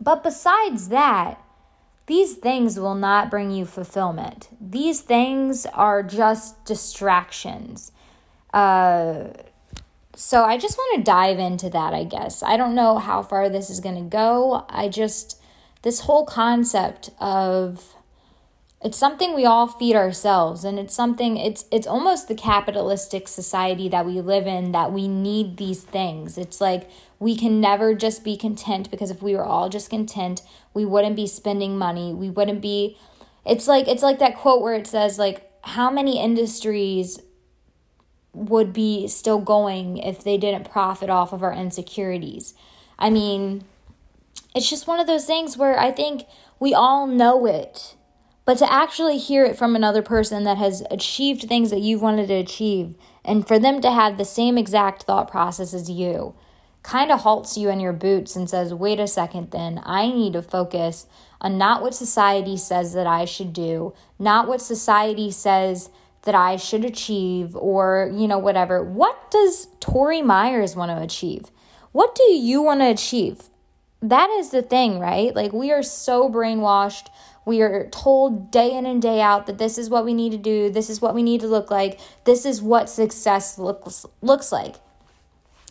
But 0.00 0.22
besides 0.22 0.88
that, 0.88 1.40
these 2.06 2.34
things 2.34 2.78
will 2.78 2.94
not 2.94 3.30
bring 3.30 3.50
you 3.50 3.64
fulfillment. 3.64 4.48
These 4.60 5.00
things 5.00 5.66
are 5.66 6.02
just 6.02 6.64
distractions. 6.64 7.92
Uh, 8.52 9.28
so 10.14 10.44
I 10.44 10.58
just 10.58 10.76
want 10.76 10.98
to 10.98 11.10
dive 11.10 11.38
into 11.38 11.70
that, 11.70 11.94
I 11.94 12.04
guess. 12.04 12.42
I 12.42 12.56
don't 12.56 12.74
know 12.74 12.98
how 12.98 13.22
far 13.22 13.48
this 13.48 13.70
is 13.70 13.80
going 13.80 13.96
to 13.96 14.02
go. 14.02 14.66
I 14.68 14.88
just, 14.88 15.40
this 15.82 16.00
whole 16.00 16.26
concept 16.26 17.10
of 17.18 17.93
it's 18.84 18.98
something 18.98 19.34
we 19.34 19.46
all 19.46 19.66
feed 19.66 19.96
ourselves 19.96 20.62
and 20.62 20.78
it's 20.78 20.94
something 20.94 21.38
it's 21.38 21.64
it's 21.72 21.86
almost 21.86 22.28
the 22.28 22.34
capitalistic 22.34 23.26
society 23.26 23.88
that 23.88 24.04
we 24.04 24.20
live 24.20 24.46
in 24.46 24.72
that 24.72 24.92
we 24.92 25.08
need 25.08 25.56
these 25.56 25.82
things. 25.82 26.36
It's 26.36 26.60
like 26.60 26.90
we 27.18 27.34
can 27.34 27.62
never 27.62 27.94
just 27.94 28.22
be 28.22 28.36
content 28.36 28.90
because 28.90 29.10
if 29.10 29.22
we 29.22 29.34
were 29.34 29.44
all 29.44 29.70
just 29.70 29.88
content 29.88 30.42
we 30.74 30.84
wouldn't 30.84 31.16
be 31.16 31.26
spending 31.26 31.78
money. 31.78 32.12
We 32.12 32.28
wouldn't 32.28 32.60
be 32.60 32.98
it's 33.46 33.66
like 33.66 33.88
it's 33.88 34.02
like 34.02 34.18
that 34.18 34.36
quote 34.36 34.60
where 34.60 34.74
it 34.74 34.86
says 34.86 35.18
like 35.18 35.50
how 35.62 35.90
many 35.90 36.22
industries 36.22 37.18
would 38.34 38.74
be 38.74 39.08
still 39.08 39.38
going 39.38 39.96
if 39.96 40.22
they 40.22 40.36
didn't 40.36 40.70
profit 40.70 41.08
off 41.08 41.32
of 41.32 41.42
our 41.42 41.54
insecurities? 41.54 42.52
I 42.98 43.08
mean 43.08 43.64
it's 44.54 44.68
just 44.68 44.86
one 44.86 45.00
of 45.00 45.06
those 45.06 45.24
things 45.24 45.56
where 45.56 45.78
i 45.78 45.90
think 45.90 46.24
we 46.60 46.74
all 46.74 47.06
know 47.06 47.46
it 47.46 47.94
but 48.44 48.58
to 48.58 48.72
actually 48.72 49.18
hear 49.18 49.44
it 49.44 49.56
from 49.56 49.74
another 49.74 50.02
person 50.02 50.44
that 50.44 50.58
has 50.58 50.82
achieved 50.90 51.42
things 51.42 51.70
that 51.70 51.80
you've 51.80 52.02
wanted 52.02 52.28
to 52.28 52.34
achieve, 52.34 52.94
and 53.24 53.46
for 53.48 53.58
them 53.58 53.80
to 53.80 53.90
have 53.90 54.18
the 54.18 54.24
same 54.24 54.58
exact 54.58 55.04
thought 55.04 55.30
process 55.30 55.72
as 55.72 55.90
you, 55.90 56.34
kind 56.82 57.10
of 57.10 57.20
halts 57.20 57.56
you 57.56 57.70
in 57.70 57.80
your 57.80 57.94
boots 57.94 58.36
and 58.36 58.50
says, 58.50 58.74
wait 58.74 59.00
a 59.00 59.06
second, 59.06 59.50
then 59.50 59.80
I 59.84 60.08
need 60.08 60.34
to 60.34 60.42
focus 60.42 61.06
on 61.40 61.56
not 61.56 61.80
what 61.80 61.94
society 61.94 62.58
says 62.58 62.92
that 62.92 63.06
I 63.06 63.24
should 63.24 63.54
do, 63.54 63.94
not 64.18 64.46
what 64.46 64.60
society 64.60 65.30
says 65.30 65.88
that 66.22 66.34
I 66.34 66.56
should 66.56 66.84
achieve, 66.84 67.56
or, 67.56 68.10
you 68.14 68.28
know, 68.28 68.38
whatever. 68.38 68.82
What 68.82 69.30
does 69.30 69.68
Tori 69.80 70.22
Myers 70.22 70.76
want 70.76 70.90
to 70.90 71.02
achieve? 71.02 71.50
What 71.92 72.14
do 72.14 72.32
you 72.32 72.60
want 72.60 72.80
to 72.80 72.90
achieve? 72.90 73.44
That 74.02 74.28
is 74.30 74.50
the 74.50 74.62
thing, 74.62 74.98
right? 74.98 75.34
Like, 75.34 75.52
we 75.52 75.70
are 75.72 75.82
so 75.82 76.30
brainwashed 76.30 77.08
we 77.44 77.60
are 77.60 77.88
told 77.90 78.50
day 78.50 78.72
in 78.72 78.86
and 78.86 79.00
day 79.00 79.20
out 79.20 79.46
that 79.46 79.58
this 79.58 79.78
is 79.78 79.90
what 79.90 80.04
we 80.04 80.14
need 80.14 80.32
to 80.32 80.38
do, 80.38 80.70
this 80.70 80.88
is 80.88 81.00
what 81.00 81.14
we 81.14 81.22
need 81.22 81.40
to 81.40 81.46
look 81.46 81.70
like, 81.70 82.00
this 82.24 82.44
is 82.46 82.62
what 82.62 82.88
success 82.88 83.58
looks 83.58 84.06
looks 84.22 84.50
like. 84.50 84.76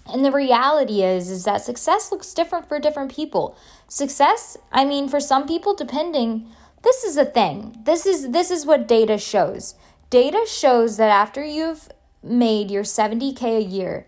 And 0.06 0.24
the 0.24 0.32
reality 0.32 1.02
is 1.02 1.30
is 1.30 1.46
that 1.46 1.62
success 1.62 2.12
looks 2.12 2.34
different 2.34 2.68
for 2.68 2.80
different 2.80 3.14
people. 3.14 3.58
Success, 3.88 4.58
I 4.72 4.86
mean 4.86 5.08
for 5.08 5.20
some 5.20 5.48
people 5.48 5.74
depending, 5.74 6.48
this 6.84 7.04
is 7.04 7.18
a 7.18 7.26
thing. 7.26 7.80
This 7.86 8.06
is 8.06 8.32
this 8.32 8.52
is 8.52 8.66
what 8.66 8.88
data 8.88 9.18
shows. 9.18 9.76
Data 10.10 10.46
shows 10.48 10.98
that 10.98 11.10
after 11.10 11.44
you've 11.44 11.90
made 12.22 12.70
your 12.70 12.84
70k 12.84 13.58
a 13.58 13.62
year, 13.62 14.06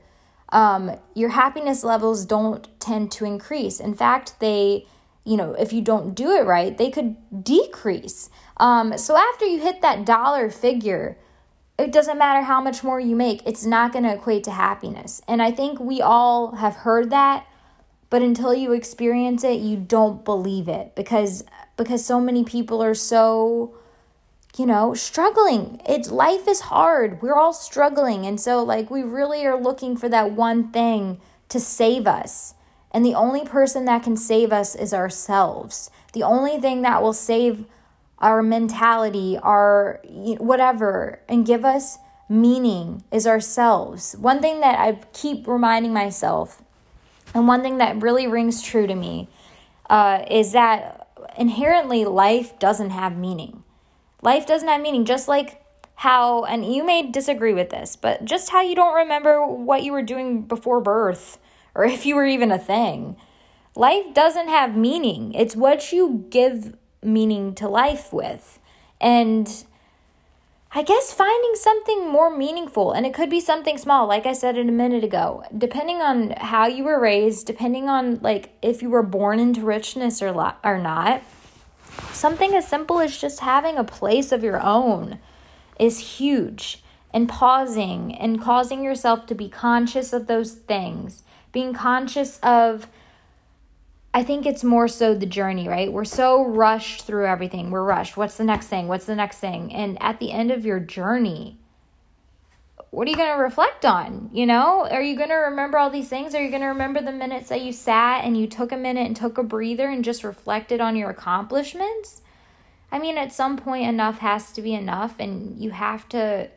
um, 0.50 0.98
your 1.16 1.30
happiness 1.30 1.84
levels 1.84 2.26
don't 2.26 2.68
tend 2.80 3.12
to 3.14 3.26
increase. 3.26 3.80
In 3.80 3.96
fact, 3.96 4.40
they 4.40 4.86
you 5.26 5.38
know, 5.38 5.54
if 5.54 5.74
you 5.74 5.82
don't 5.82 6.14
do 6.14 6.36
it 6.36 6.46
right, 6.46 6.78
they 6.78 6.90
could 6.90 7.16
decrease. 7.44 8.30
Um, 8.58 8.98
so 8.98 9.18
after 9.18 9.46
you 9.46 9.60
hit 9.60 9.82
that 9.82 10.06
dollar 10.06 10.50
figure, 10.50 11.18
it 11.78 11.92
doesn't 11.92 12.18
matter 12.18 12.42
how 12.42 12.62
much 12.62 12.84
more 12.84 13.00
you 13.00 13.16
make, 13.16 13.46
it's 13.46 13.66
not 13.66 13.92
going 13.92 14.06
to 14.06 14.14
equate 14.14 14.44
to 14.46 14.52
happiness. 14.52 15.22
And 15.28 15.42
I 15.42 15.52
think 15.52 15.80
we 15.80 16.02
all 16.02 16.56
have 16.56 16.76
heard 16.76 17.10
that, 17.10 17.46
but 18.10 18.22
until 18.22 18.54
you 18.54 18.72
experience 18.72 19.44
it, 19.44 19.60
you 19.60 19.76
don't 19.76 20.24
believe 20.24 20.68
it 20.68 20.96
because 20.96 21.44
because 21.76 22.06
so 22.06 22.22
many 22.22 22.46
people 22.46 22.82
are 22.82 22.94
so 22.94 23.76
you 24.58 24.66
know, 24.66 24.94
struggling. 24.94 25.82
It's 25.88 26.10
life 26.10 26.48
is 26.48 26.62
hard. 26.62 27.22
We're 27.22 27.36
all 27.36 27.54
struggling. 27.54 28.26
And 28.26 28.40
so 28.40 28.64
like 28.64 28.90
we 28.90 29.04
really 29.04 29.46
are 29.46 29.60
looking 29.60 29.98
for 29.98 30.08
that 30.10 30.32
one 30.32 30.72
thing 30.72 31.20
to 31.50 31.60
save 31.60 32.08
us. 32.08 32.54
And 32.96 33.06
the 33.06 33.14
only 33.14 33.44
person 33.44 33.84
that 33.86 34.04
can 34.04 34.16
save 34.16 34.54
us 34.54 34.74
is 34.74 34.94
ourselves. 34.94 35.92
The 36.14 36.24
only 36.24 36.58
thing 36.62 36.82
that 36.84 37.04
will 37.04 37.12
save 37.12 37.66
our 38.20 38.42
mentality, 38.42 39.38
our 39.38 40.00
whatever, 40.06 41.20
and 41.28 41.46
give 41.46 41.66
us 41.66 41.98
meaning 42.30 43.04
is 43.12 43.28
ourselves. 43.28 44.16
One 44.18 44.40
thing 44.40 44.62
that 44.62 44.80
I 44.80 44.94
keep 45.12 45.46
reminding 45.46 45.92
myself, 45.92 46.64
and 47.34 47.50
one 47.50 47.62
thing 47.62 47.80
that 47.80 48.02
really 48.02 48.28
rings 48.28 48.62
true 48.62 48.88
to 48.88 48.96
me, 48.96 49.28
uh, 49.90 50.24
is 50.32 50.54
that 50.54 51.10
inherently 51.38 52.06
life 52.06 52.58
doesn't 52.60 52.92
have 52.92 53.18
meaning. 53.18 53.64
Life 54.22 54.48
doesn't 54.48 54.70
have 54.70 54.80
meaning, 54.80 55.04
just 55.04 55.28
like 55.28 55.62
how, 55.96 56.46
and 56.46 56.74
you 56.74 56.86
may 56.86 57.12
disagree 57.12 57.54
with 57.54 57.72
this, 57.72 57.98
but 57.98 58.24
just 58.24 58.52
how 58.52 58.62
you 58.62 58.74
don't 58.74 58.96
remember 58.96 59.46
what 59.46 59.84
you 59.84 59.92
were 59.92 60.02
doing 60.02 60.44
before 60.44 60.80
birth 60.80 61.40
or 61.76 61.86
if 61.86 62.06
you 62.06 62.16
were 62.16 62.26
even 62.26 62.52
a 62.52 62.58
thing. 62.58 63.18
Life 63.76 64.14
doesn't 64.14 64.48
have 64.48 64.76
meaning, 64.76 65.34
it's 65.34 65.56
what 65.56 65.92
you 65.92 66.26
give 66.30 66.76
meaning 67.04 67.54
to 67.56 67.68
life 67.68 68.12
with. 68.12 68.58
And 69.02 69.66
I 70.72 70.82
guess 70.82 71.14
finding 71.14 71.56
something 71.56 72.10
more 72.10 72.36
meaningful, 72.36 72.94
and 72.94 73.06
it 73.06 73.14
could 73.14 73.30
be 73.30 73.40
something 73.40 73.78
small, 73.78 74.08
like 74.08 74.26
I 74.26 74.34
said 74.34 74.58
it 74.58 74.68
a 74.68 74.72
minute 74.72 75.04
ago, 75.04 75.44
depending 75.58 76.02
on 76.02 76.32
how 76.32 76.68
you 76.68 76.84
were 76.84 77.00
raised, 77.00 77.46
depending 77.46 77.88
on 77.88 78.20
like 78.22 78.50
if 78.62 78.82
you 78.82 78.90
were 78.90 79.04
born 79.04 79.40
into 79.40 79.62
richness 79.62 80.22
or, 80.22 80.32
lo- 80.32 80.54
or 80.64 80.78
not. 80.78 81.22
Something 82.12 82.54
as 82.56 82.68
simple 82.68 83.00
as 83.00 83.18
just 83.18 83.42
having 83.42 83.78
a 83.78 83.84
place 83.84 84.32
of 84.32 84.44
your 84.44 84.62
own 84.62 85.20
is 85.80 86.18
huge. 86.18 86.82
And 87.14 87.30
pausing 87.30 88.14
and 88.14 88.42
causing 88.42 88.84
yourself 88.84 89.26
to 89.28 89.36
be 89.36 89.48
conscious 89.48 90.12
of 90.12 90.28
those 90.28 90.52
things 90.52 91.24
being 91.56 91.74
conscious 91.74 92.38
of 92.44 92.88
I 94.14 94.24
think 94.24 94.46
it's 94.46 94.64
more 94.64 94.88
so 94.88 95.16
the 95.16 95.26
journey, 95.26 95.68
right? 95.68 95.92
We're 95.92 96.06
so 96.06 96.46
rushed 96.46 97.06
through 97.06 97.26
everything. 97.26 97.72
We're 97.72 97.84
rushed. 97.84 98.16
What's 98.16 98.38
the 98.38 98.44
next 98.44 98.68
thing? 98.68 98.88
What's 98.88 99.06
the 99.06 99.16
next 99.16 99.40
thing? 99.40 99.74
And 99.74 100.02
at 100.02 100.20
the 100.20 100.32
end 100.32 100.52
of 100.52 100.66
your 100.66 100.80
journey, 100.80 101.60
what 102.92 103.08
are 103.08 103.12
you 103.12 103.18
going 103.18 103.36
to 103.36 103.42
reflect 103.42 103.84
on? 103.84 104.30
You 104.32 104.46
know, 104.46 104.88
are 104.90 105.02
you 105.02 105.18
going 105.18 105.30
to 105.30 105.36
remember 105.36 105.78
all 105.78 105.90
these 105.90 106.08
things? 106.08 106.34
Are 106.34 106.42
you 106.42 106.50
going 106.50 106.62
to 106.62 106.68
remember 106.68 107.02
the 107.02 107.12
minutes 107.12 107.50
that 107.50 107.62
you 107.62 107.74
sat 107.74 108.24
and 108.24 108.38
you 108.38 108.48
took 108.48 108.72
a 108.72 108.78
minute 108.78 109.06
and 109.06 109.16
took 109.16 109.38
a 109.38 109.44
breather 109.44 109.90
and 109.90 110.04
just 110.04 110.24
reflected 110.24 110.80
on 110.80 110.96
your 110.96 111.10
accomplishments? 111.10 112.22
I 112.92 113.00
mean, 113.00 113.18
at 113.18 113.34
some 113.34 113.58
point, 113.58 113.88
enough 113.88 114.20
has 114.20 114.54
to 114.54 114.62
be 114.62 114.74
enough, 114.74 115.16
and 115.20 115.60
you 115.60 115.72
have 115.72 116.08
to 116.10 116.50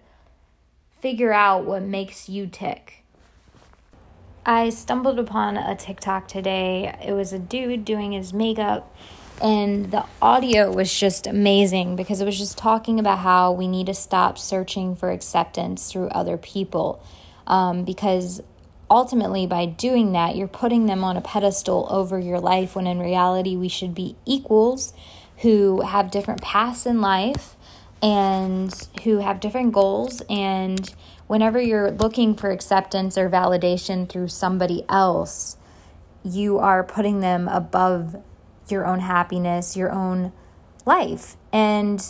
figure 1.00 1.33
out 1.33 1.64
what 1.64 1.83
makes 1.83 2.28
you 2.28 2.47
tick. 2.47 2.98
I 4.45 4.71
stumbled 4.71 5.18
upon 5.18 5.57
a 5.57 5.76
TikTok 5.76 6.28
today. 6.28 6.97
It 7.04 7.12
was 7.12 7.33
a 7.33 7.38
dude 7.38 7.85
doing 7.85 8.12
his 8.12 8.33
makeup, 8.33 8.95
and 9.42 9.90
the 9.90 10.04
audio 10.21 10.73
was 10.73 10.92
just 10.92 11.26
amazing 11.26 11.97
because 11.97 12.21
it 12.21 12.25
was 12.25 12.38
just 12.38 12.57
talking 12.59 12.99
about 12.99 13.18
how 13.18 13.52
we 13.52 13.68
need 13.68 13.87
to 13.87 13.95
stop 13.95 14.38
searching 14.38 14.97
for 14.97 15.11
acceptance 15.11 15.92
through 15.92 16.09
other 16.09 16.37
people. 16.37 17.02
Um, 17.47 17.85
because 17.85 18.42
ultimately, 18.90 19.47
by 19.47 19.66
doing 19.66 20.12
that, 20.12 20.37
you're 20.37 20.49
putting 20.49 20.87
them 20.87 21.04
on 21.04 21.16
a 21.16 21.21
pedestal 21.21 21.87
over 21.90 22.18
your 22.18 22.40
life 22.40 22.75
when 22.75 22.87
in 22.87 22.99
reality, 22.99 23.57
we 23.57 23.68
should 23.68 23.95
be 23.95 24.16
equals 24.25 24.92
who 25.38 25.83
have 25.83 26.11
different 26.11 26.42
paths 26.42 26.87
in 26.87 27.00
life 27.00 27.54
and 28.02 28.88
who 29.04 29.18
have 29.18 29.40
different 29.40 29.73
goals 29.73 30.23
and 30.28 30.95
whenever 31.28 31.61
you're 31.61 31.92
looking 31.92 32.35
for 32.35 32.50
acceptance 32.50 33.16
or 33.16 33.30
validation 33.30 34.08
through 34.08 34.28
somebody 34.28 34.85
else, 34.88 35.56
you 36.25 36.58
are 36.58 36.82
putting 36.82 37.20
them 37.20 37.47
above 37.47 38.16
your 38.68 38.85
own 38.85 39.00
happiness, 39.00 39.76
your 39.76 39.92
own 39.92 40.32
life. 40.85 41.37
And 41.52 42.02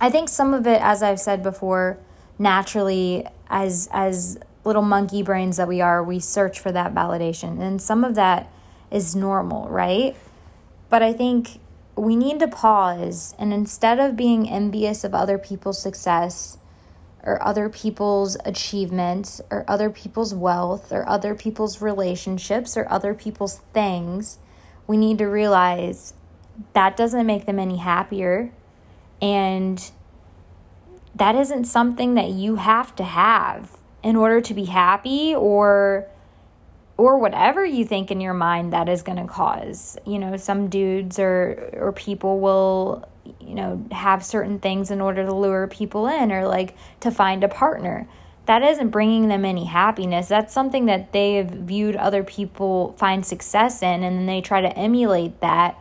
I 0.00 0.10
think 0.10 0.28
some 0.28 0.52
of 0.52 0.66
it, 0.66 0.80
as 0.82 1.02
I've 1.02 1.20
said 1.20 1.42
before, 1.42 1.98
naturally, 2.38 3.26
as 3.48 3.88
as 3.92 4.38
little 4.64 4.82
monkey 4.82 5.22
brains 5.22 5.58
that 5.58 5.68
we 5.68 5.80
are, 5.80 6.02
we 6.02 6.18
search 6.18 6.58
for 6.58 6.72
that 6.72 6.94
validation. 6.94 7.60
And 7.60 7.80
some 7.80 8.02
of 8.02 8.14
that 8.14 8.50
is 8.90 9.14
normal, 9.14 9.68
right? 9.68 10.16
But 10.88 11.02
I 11.02 11.12
think 11.12 11.60
we 11.96 12.16
need 12.16 12.40
to 12.40 12.48
pause 12.48 13.34
and 13.38 13.52
instead 13.52 14.00
of 14.00 14.16
being 14.16 14.48
envious 14.48 15.04
of 15.04 15.14
other 15.14 15.38
people's 15.38 15.80
success, 15.80 16.58
or 17.24 17.42
other 17.42 17.68
people's 17.68 18.36
achievements 18.44 19.40
or 19.50 19.64
other 19.66 19.90
people's 19.90 20.34
wealth 20.34 20.92
or 20.92 21.08
other 21.08 21.34
people's 21.34 21.80
relationships 21.80 22.76
or 22.76 22.86
other 22.90 23.14
people's 23.14 23.60
things, 23.72 24.38
we 24.86 24.96
need 24.96 25.18
to 25.18 25.24
realize 25.24 26.14
that 26.74 26.96
doesn't 26.96 27.26
make 27.26 27.46
them 27.46 27.58
any 27.58 27.78
happier. 27.78 28.52
And 29.20 29.90
that 31.14 31.34
isn't 31.34 31.64
something 31.64 32.14
that 32.14 32.30
you 32.30 32.56
have 32.56 32.94
to 32.96 33.04
have 33.04 33.78
in 34.02 34.16
order 34.16 34.40
to 34.40 34.54
be 34.54 34.66
happy 34.66 35.34
or 35.34 36.06
or 36.96 37.18
whatever 37.18 37.64
you 37.64 37.84
think 37.84 38.12
in 38.12 38.20
your 38.20 38.34
mind 38.34 38.72
that 38.72 38.88
is 38.88 39.02
going 39.02 39.18
to 39.18 39.26
cause. 39.26 39.98
You 40.06 40.18
know, 40.18 40.36
some 40.36 40.68
dudes 40.68 41.18
or 41.18 41.70
or 41.74 41.92
people 41.92 42.38
will 42.40 43.08
you 43.40 43.54
know, 43.54 43.86
have 43.90 44.24
certain 44.24 44.58
things 44.58 44.90
in 44.90 45.00
order 45.00 45.24
to 45.24 45.34
lure 45.34 45.66
people 45.66 46.06
in 46.06 46.30
or 46.32 46.46
like 46.46 46.76
to 47.00 47.10
find 47.10 47.42
a 47.44 47.48
partner. 47.48 48.06
that 48.46 48.62
isn't 48.62 48.90
bringing 48.90 49.28
them 49.28 49.44
any 49.44 49.64
happiness. 49.64 50.28
That's 50.28 50.52
something 50.52 50.86
that 50.86 51.12
they 51.12 51.34
have 51.34 51.50
viewed 51.50 51.96
other 51.96 52.22
people 52.22 52.94
find 52.98 53.24
success 53.24 53.82
in, 53.82 54.02
and 54.02 54.18
then 54.18 54.26
they 54.26 54.40
try 54.40 54.60
to 54.60 54.78
emulate 54.78 55.40
that 55.40 55.78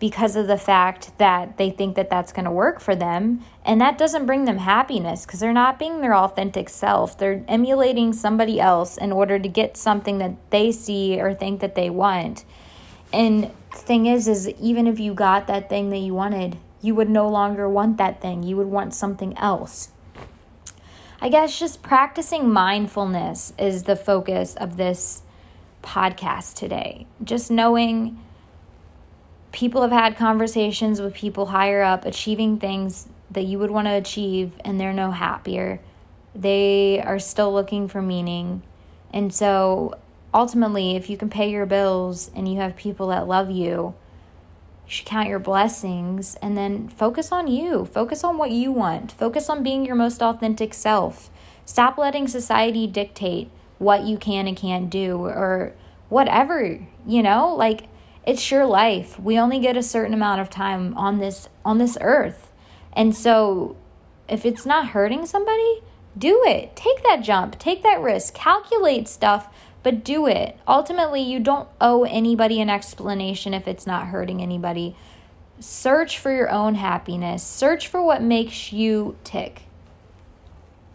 because 0.00 0.34
of 0.34 0.48
the 0.48 0.58
fact 0.58 1.16
that 1.18 1.58
they 1.58 1.70
think 1.70 1.94
that 1.94 2.10
that's 2.10 2.32
going 2.32 2.44
to 2.44 2.50
work 2.50 2.80
for 2.80 2.96
them. 2.96 3.40
And 3.64 3.80
that 3.80 3.98
doesn't 3.98 4.26
bring 4.26 4.46
them 4.46 4.58
happiness 4.58 5.24
because 5.24 5.38
they're 5.38 5.52
not 5.52 5.78
being 5.78 6.00
their 6.00 6.16
authentic 6.16 6.68
self. 6.68 7.16
They're 7.16 7.44
emulating 7.46 8.12
somebody 8.12 8.58
else 8.58 8.96
in 8.98 9.12
order 9.12 9.38
to 9.38 9.48
get 9.48 9.76
something 9.76 10.18
that 10.18 10.34
they 10.50 10.72
see 10.72 11.20
or 11.20 11.32
think 11.34 11.60
that 11.60 11.76
they 11.76 11.88
want. 11.88 12.44
And 13.12 13.52
the 13.70 13.78
thing 13.78 14.06
is, 14.06 14.26
is 14.26 14.48
even 14.48 14.88
if 14.88 14.98
you 14.98 15.14
got 15.14 15.46
that 15.46 15.68
thing 15.68 15.90
that 15.90 15.98
you 15.98 16.14
wanted, 16.14 16.58
you 16.82 16.94
would 16.94 17.08
no 17.08 17.28
longer 17.28 17.68
want 17.68 17.96
that 17.96 18.20
thing. 18.20 18.42
You 18.42 18.56
would 18.56 18.66
want 18.66 18.92
something 18.92 19.38
else. 19.38 19.90
I 21.20 21.28
guess 21.28 21.56
just 21.56 21.82
practicing 21.82 22.50
mindfulness 22.50 23.52
is 23.56 23.84
the 23.84 23.94
focus 23.94 24.56
of 24.56 24.76
this 24.76 25.22
podcast 25.82 26.56
today. 26.56 27.06
Just 27.22 27.50
knowing 27.50 28.18
people 29.52 29.82
have 29.82 29.92
had 29.92 30.16
conversations 30.16 31.00
with 31.00 31.14
people 31.14 31.46
higher 31.46 31.82
up, 31.82 32.04
achieving 32.04 32.58
things 32.58 33.08
that 33.30 33.44
you 33.44 33.58
would 33.60 33.70
want 33.70 33.86
to 33.86 33.92
achieve, 33.92 34.52
and 34.64 34.80
they're 34.80 34.92
no 34.92 35.12
happier. 35.12 35.80
They 36.34 37.00
are 37.00 37.20
still 37.20 37.52
looking 37.52 37.86
for 37.86 38.02
meaning. 38.02 38.62
And 39.12 39.32
so 39.32 39.94
ultimately, 40.34 40.96
if 40.96 41.08
you 41.08 41.16
can 41.16 41.30
pay 41.30 41.50
your 41.50 41.66
bills 41.66 42.30
and 42.34 42.52
you 42.52 42.58
have 42.58 42.74
people 42.74 43.08
that 43.08 43.28
love 43.28 43.50
you, 43.50 43.94
should 44.92 45.06
count 45.06 45.26
your 45.26 45.38
blessings 45.38 46.34
and 46.42 46.54
then 46.54 46.86
focus 46.86 47.32
on 47.32 47.46
you. 47.46 47.86
Focus 47.86 48.22
on 48.22 48.36
what 48.36 48.50
you 48.50 48.70
want. 48.70 49.10
Focus 49.10 49.48
on 49.48 49.62
being 49.62 49.86
your 49.86 49.94
most 49.94 50.22
authentic 50.22 50.74
self. 50.74 51.30
Stop 51.64 51.96
letting 51.96 52.28
society 52.28 52.86
dictate 52.86 53.50
what 53.78 54.04
you 54.04 54.18
can 54.18 54.46
and 54.46 54.54
can't 54.54 54.90
do 54.90 55.16
or 55.16 55.72
whatever, 56.10 56.78
you 57.06 57.22
know? 57.22 57.54
Like 57.54 57.88
it's 58.26 58.50
your 58.50 58.66
life. 58.66 59.18
We 59.18 59.38
only 59.38 59.58
get 59.60 59.78
a 59.78 59.82
certain 59.82 60.12
amount 60.12 60.42
of 60.42 60.50
time 60.50 60.94
on 60.94 61.20
this 61.20 61.48
on 61.64 61.78
this 61.78 61.96
earth. 62.02 62.52
And 62.92 63.16
so 63.16 63.76
if 64.28 64.44
it's 64.44 64.66
not 64.66 64.88
hurting 64.88 65.24
somebody, 65.24 65.80
do 66.18 66.42
it. 66.46 66.76
Take 66.76 67.02
that 67.04 67.22
jump. 67.22 67.58
Take 67.58 67.82
that 67.82 68.02
risk. 68.02 68.34
Calculate 68.34 69.08
stuff 69.08 69.48
but 69.82 70.04
do 70.04 70.26
it. 70.26 70.58
Ultimately, 70.66 71.22
you 71.22 71.40
don't 71.40 71.68
owe 71.80 72.04
anybody 72.04 72.60
an 72.60 72.70
explanation 72.70 73.54
if 73.54 73.66
it's 73.66 73.86
not 73.86 74.08
hurting 74.08 74.40
anybody. 74.40 74.96
Search 75.60 76.18
for 76.18 76.34
your 76.34 76.50
own 76.50 76.74
happiness, 76.74 77.42
search 77.42 77.88
for 77.88 78.02
what 78.02 78.22
makes 78.22 78.72
you 78.72 79.16
tick. 79.24 79.62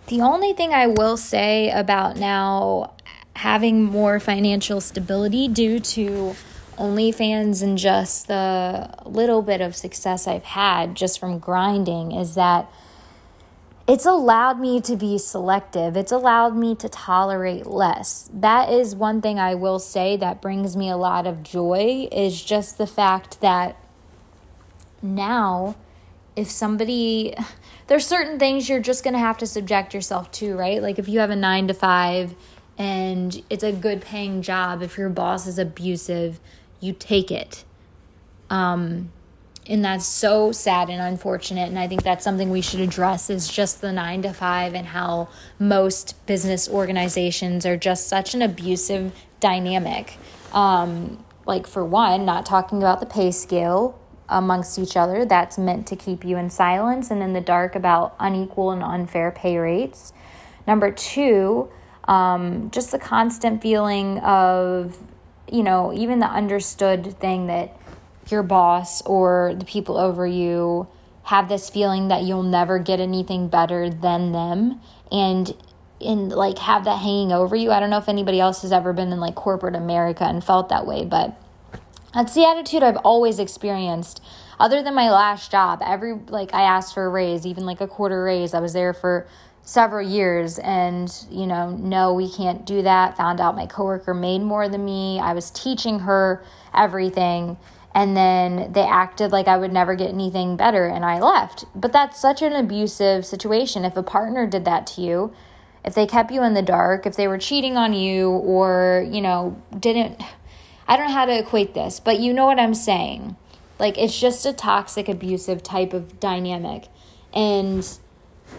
The 0.07 0.21
only 0.21 0.53
thing 0.53 0.73
I 0.73 0.87
will 0.87 1.17
say 1.17 1.69
about 1.69 2.17
now 2.17 2.93
having 3.35 3.83
more 3.83 4.19
financial 4.19 4.81
stability 4.81 5.47
due 5.47 5.79
to 5.79 6.35
OnlyFans 6.77 7.61
and 7.61 7.77
just 7.77 8.27
the 8.27 8.89
little 9.05 9.41
bit 9.41 9.61
of 9.61 9.75
success 9.75 10.27
I've 10.27 10.43
had 10.43 10.95
just 10.95 11.19
from 11.19 11.39
grinding 11.39 12.11
is 12.11 12.35
that 12.35 12.71
it's 13.87 14.05
allowed 14.05 14.59
me 14.59 14.81
to 14.81 14.97
be 14.97 15.17
selective. 15.17 15.95
It's 15.95 16.11
allowed 16.11 16.57
me 16.57 16.75
to 16.75 16.89
tolerate 16.89 17.65
less. 17.65 18.29
That 18.33 18.69
is 18.69 18.93
one 18.93 19.21
thing 19.21 19.39
I 19.39 19.55
will 19.55 19.79
say 19.79 20.17
that 20.17 20.41
brings 20.41 20.75
me 20.75 20.89
a 20.89 20.97
lot 20.97 21.25
of 21.25 21.41
joy 21.41 22.09
is 22.11 22.43
just 22.43 22.77
the 22.77 22.85
fact 22.85 23.39
that 23.39 23.77
now 25.01 25.77
if 26.35 26.49
somebody 26.51 27.33
there's 27.87 28.05
certain 28.05 28.37
things 28.37 28.67
you're 28.67 28.81
just 28.81 29.05
going 29.05 29.13
to 29.13 29.19
have 29.19 29.37
to 29.37 29.47
subject 29.47 29.93
yourself 29.93 30.29
to, 30.33 30.55
right? 30.57 30.81
Like 30.81 30.99
if 30.99 31.07
you 31.07 31.19
have 31.19 31.29
a 31.29 31.35
9 31.35 31.69
to 31.69 31.73
5 31.73 32.35
and 32.77 33.41
it's 33.49 33.63
a 33.63 33.71
good 33.71 34.01
paying 34.01 34.41
job, 34.41 34.81
if 34.81 34.97
your 34.97 35.09
boss 35.09 35.47
is 35.47 35.57
abusive, 35.57 36.41
you 36.81 36.91
take 36.91 37.31
it. 37.31 37.63
Um 38.49 39.11
and 39.69 39.83
that's 39.83 40.05
so 40.05 40.51
sad 40.51 40.89
and 40.89 41.01
unfortunate. 41.01 41.69
And 41.69 41.77
i 41.77 41.87
think 41.87 42.03
that's 42.03 42.23
something 42.23 42.49
we 42.49 42.61
should 42.61 42.79
address 42.79 43.29
is 43.29 43.47
just 43.47 43.81
the 43.81 43.91
9 43.91 44.23
to 44.23 44.33
5 44.33 44.73
and 44.73 44.87
how 44.87 45.29
most 45.59 46.25
business 46.25 46.69
organizations 46.69 47.65
are 47.65 47.77
just 47.77 48.07
such 48.07 48.33
an 48.33 48.41
abusive 48.41 49.13
dynamic. 49.39 50.17
Um, 50.53 51.23
like 51.45 51.67
for 51.67 51.85
one 51.85 52.25
not 52.25 52.45
talking 52.45 52.79
about 52.79 52.99
the 52.99 53.05
pay 53.05 53.31
scale 53.31 53.99
amongst 54.29 54.77
each 54.77 54.97
other 54.97 55.23
that's 55.23 55.57
meant 55.57 55.87
to 55.87 55.95
keep 55.95 56.25
you 56.25 56.35
in 56.35 56.49
silence 56.49 57.09
and 57.09 57.23
in 57.23 57.31
the 57.31 57.39
dark 57.41 57.75
about 57.75 58.15
unequal 58.19 58.71
and 58.71 58.83
unfair 58.83 59.31
pay 59.31 59.57
rates. 59.57 60.11
Number 60.65 60.91
two 60.91 61.71
um, 62.07 62.71
just 62.71 62.91
the 62.91 62.99
constant 62.99 63.61
feeling 63.61 64.19
of 64.19 64.97
you 65.51 65.63
know 65.63 65.93
even 65.93 66.19
the 66.19 66.27
understood 66.27 67.17
thing 67.19 67.47
that 67.47 67.77
your 68.31 68.43
boss 68.43 69.01
or 69.03 69.55
the 69.57 69.65
people 69.65 69.97
over 69.97 70.25
you 70.25 70.87
have 71.23 71.49
this 71.49 71.69
feeling 71.69 72.07
that 72.07 72.23
you'll 72.23 72.43
never 72.43 72.79
get 72.79 72.99
anything 72.99 73.49
better 73.49 73.89
than 73.89 74.31
them 74.31 74.79
and 75.11 75.53
and 75.99 76.31
like 76.31 76.59
have 76.59 76.85
that 76.85 76.97
hanging 76.99 77.31
over 77.31 77.55
you. 77.55 77.71
I 77.71 77.79
don't 77.79 77.89
know 77.89 77.97
if 77.97 78.07
anybody 78.07 78.39
else 78.39 78.61
has 78.61 78.71
ever 78.71 78.93
been 78.93 79.11
in 79.11 79.19
like 79.19 79.35
corporate 79.35 79.75
America 79.75 80.23
and 80.23 80.43
felt 80.43 80.69
that 80.69 80.85
way, 80.85 81.05
but 81.05 81.35
that's 82.13 82.33
the 82.33 82.45
attitude 82.45 82.83
I've 82.83 82.97
always 82.97 83.39
experienced. 83.39 84.23
Other 84.59 84.81
than 84.81 84.95
my 84.95 85.09
last 85.09 85.51
job, 85.51 85.81
every 85.83 86.13
like 86.13 86.53
I 86.53 86.61
asked 86.61 86.93
for 86.93 87.05
a 87.05 87.09
raise, 87.09 87.45
even 87.45 87.65
like 87.65 87.81
a 87.81 87.87
quarter 87.87 88.23
raise. 88.23 88.53
I 88.53 88.59
was 88.59 88.73
there 88.73 88.93
for 88.93 89.27
several 89.63 90.07
years 90.07 90.59
and 90.59 91.13
you 91.29 91.45
know 91.45 91.71
no 91.71 92.13
we 92.13 92.31
can't 92.31 92.65
do 92.65 92.83
that 92.83 93.17
found 93.17 93.41
out 93.41 93.53
my 93.53 93.65
coworker 93.65 94.13
made 94.13 94.41
more 94.41 94.69
than 94.69 94.85
me 94.85 95.19
i 95.19 95.33
was 95.33 95.51
teaching 95.51 95.99
her 95.99 96.41
everything 96.73 97.57
and 97.97 98.15
then 98.15 98.73
they 98.73 98.83
acted 98.83 99.31
like 99.31 99.47
I 99.47 99.57
would 99.57 99.73
never 99.73 99.95
get 99.95 100.09
anything 100.09 100.55
better 100.55 100.85
and 100.85 101.03
I 101.03 101.19
left. 101.19 101.65
But 101.73 101.91
that's 101.91 102.21
such 102.21 102.43
an 102.43 102.53
abusive 102.53 103.25
situation. 103.25 103.83
If 103.83 103.97
a 103.97 104.03
partner 104.03 104.45
did 104.45 104.65
that 104.65 104.85
to 104.87 105.01
you, 105.01 105.33
if 105.83 105.95
they 105.95 106.05
kept 106.05 106.29
you 106.29 106.43
in 106.43 106.53
the 106.53 106.61
dark, 106.61 107.07
if 107.07 107.15
they 107.15 107.27
were 107.27 107.39
cheating 107.39 107.75
on 107.75 107.93
you 107.93 108.29
or, 108.29 109.03
you 109.09 109.19
know, 109.19 109.59
didn't 109.79 110.21
I 110.87 110.95
don't 110.95 111.07
know 111.07 111.13
how 111.13 111.25
to 111.25 111.39
equate 111.39 111.73
this, 111.73 111.99
but 111.99 112.19
you 112.19 112.33
know 112.33 112.45
what 112.45 112.59
I'm 112.59 112.75
saying. 112.75 113.35
Like 113.79 113.97
it's 113.97 114.19
just 114.19 114.45
a 114.45 114.53
toxic 114.53 115.09
abusive 115.09 115.63
type 115.63 115.91
of 115.91 116.19
dynamic. 116.19 116.89
And 117.33 117.83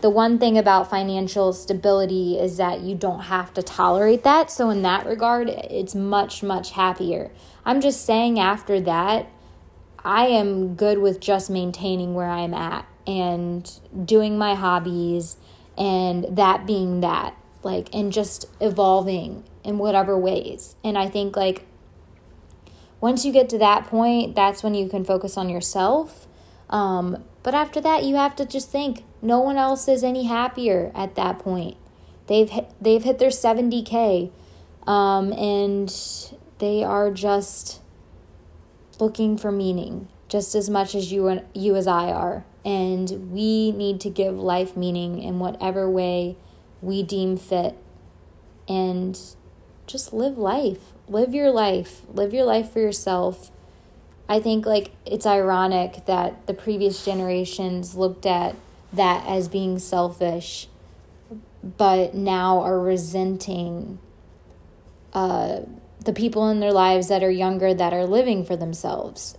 the 0.01 0.11
one 0.11 0.39
thing 0.39 0.59
about 0.59 0.91
financial 0.91 1.53
stability 1.53 2.39
is 2.39 2.57
that 2.57 2.81
you 2.81 2.95
don't 2.95 3.21
have 3.21 3.55
to 3.55 3.63
tolerate 3.63 4.23
that. 4.25 4.51
So, 4.51 4.71
in 4.71 4.83
that 4.83 5.07
regard, 5.07 5.49
it's 5.49 5.95
much, 5.95 6.43
much 6.43 6.73
happier. 6.73 7.31
I'm 7.69 7.83
just 7.83 8.07
saying, 8.07 8.41
after 8.41 8.81
that, 8.81 9.31
I 10.03 10.29
am 10.29 10.75
good 10.75 10.97
with 11.01 11.21
just 11.21 11.51
maintaining 11.51 12.15
where 12.15 12.31
I'm 12.31 12.55
at 12.55 12.87
and 13.07 13.71
doing 14.07 14.39
my 14.39 14.55
hobbies 14.55 15.37
and 15.77 16.25
that 16.31 16.67
being 16.67 17.03
that, 17.03 17.37
like, 17.63 17.95
and 17.95 18.11
just 18.11 18.47
evolving 18.59 19.45
in 19.65 19.77
whatever 19.77 20.17
ways. 20.17 20.77
And 20.83 20.97
I 20.97 21.11
think, 21.11 21.37
like, 21.37 21.67
once 23.03 23.27
you 23.27 23.33
get 23.35 23.51
to 23.51 23.59
that 23.59 23.85
point, 23.85 24.35
that's 24.35 24.63
when 24.63 24.73
you 24.73 24.89
can 24.89 25.05
focus 25.05 25.37
on 25.37 25.51
yourself. 25.51 26.27
Um, 26.71 27.23
but 27.43 27.55
after 27.55 27.83
that, 27.83 28.03
you 28.03 28.17
have 28.17 28.35
to 28.37 28.47
just 28.47 28.71
think 28.71 29.05
no 29.21 29.41
one 29.41 29.59
else 29.59 29.89
is 29.89 30.03
any 30.03 30.25
happier 30.25 30.91
at 30.95 31.17
that 31.17 31.39
point. 31.39 31.77
They've 32.29 32.49
hit, 32.49 32.71
they've 32.81 33.05
hit 33.05 33.19
their 33.19 33.29
70k 33.29 34.31
um, 34.87 35.35
and 35.35 35.91
they 36.59 36.83
are 36.83 37.11
just 37.11 37.81
looking 38.99 39.37
for 39.39 39.53
meaning 39.53 40.09
just 40.29 40.55
as 40.55 40.69
much 40.69 40.95
as 40.95 41.11
you 41.11 41.27
and 41.29 41.43
you 41.55 41.75
as 41.75 41.87
I 41.87 42.11
are. 42.11 42.45
And 42.65 43.33
we 43.33 43.73
need 43.73 44.01
to 44.03 44.11
give 44.11 44.39
life 44.39 44.77
meaning 44.77 45.23
in 45.23 45.39
whatever 45.39 45.89
way 45.91 46.37
we 46.83 47.03
deem 47.03 47.37
fit 47.37 47.77
and 48.69 49.19
just 49.87 50.13
live 50.13 50.37
life. 50.37 50.93
Live 51.09 51.35
your 51.35 51.51
life. 51.51 52.03
Live 52.13 52.35
your 52.35 52.45
life 52.45 52.71
for 52.71 52.81
yourself. 52.81 53.51
I 54.29 54.41
think 54.41 54.67
like 54.67 54.91
it's 55.07 55.25
ironic 55.25 56.05
that 56.05 56.47
the 56.47 56.53
previous 56.53 57.03
generations 57.03 57.95
looked 57.95 58.27
at 58.27 58.55
that 58.93 59.27
as 59.27 59.49
being 59.49 59.79
selfish, 59.79 60.69
but 61.63 62.15
now 62.15 62.61
are 62.61 62.79
resenting 62.79 63.99
uh, 65.15 65.61
the 66.09 66.15
people 66.15 66.49
in 66.49 66.59
their 66.59 66.73
lives 66.73 67.09
that 67.09 67.23
are 67.23 67.31
younger 67.31 67.75
that 67.75 67.93
are 67.93 68.07
living 68.07 68.43
for 68.43 68.57
themselves. 68.57 69.37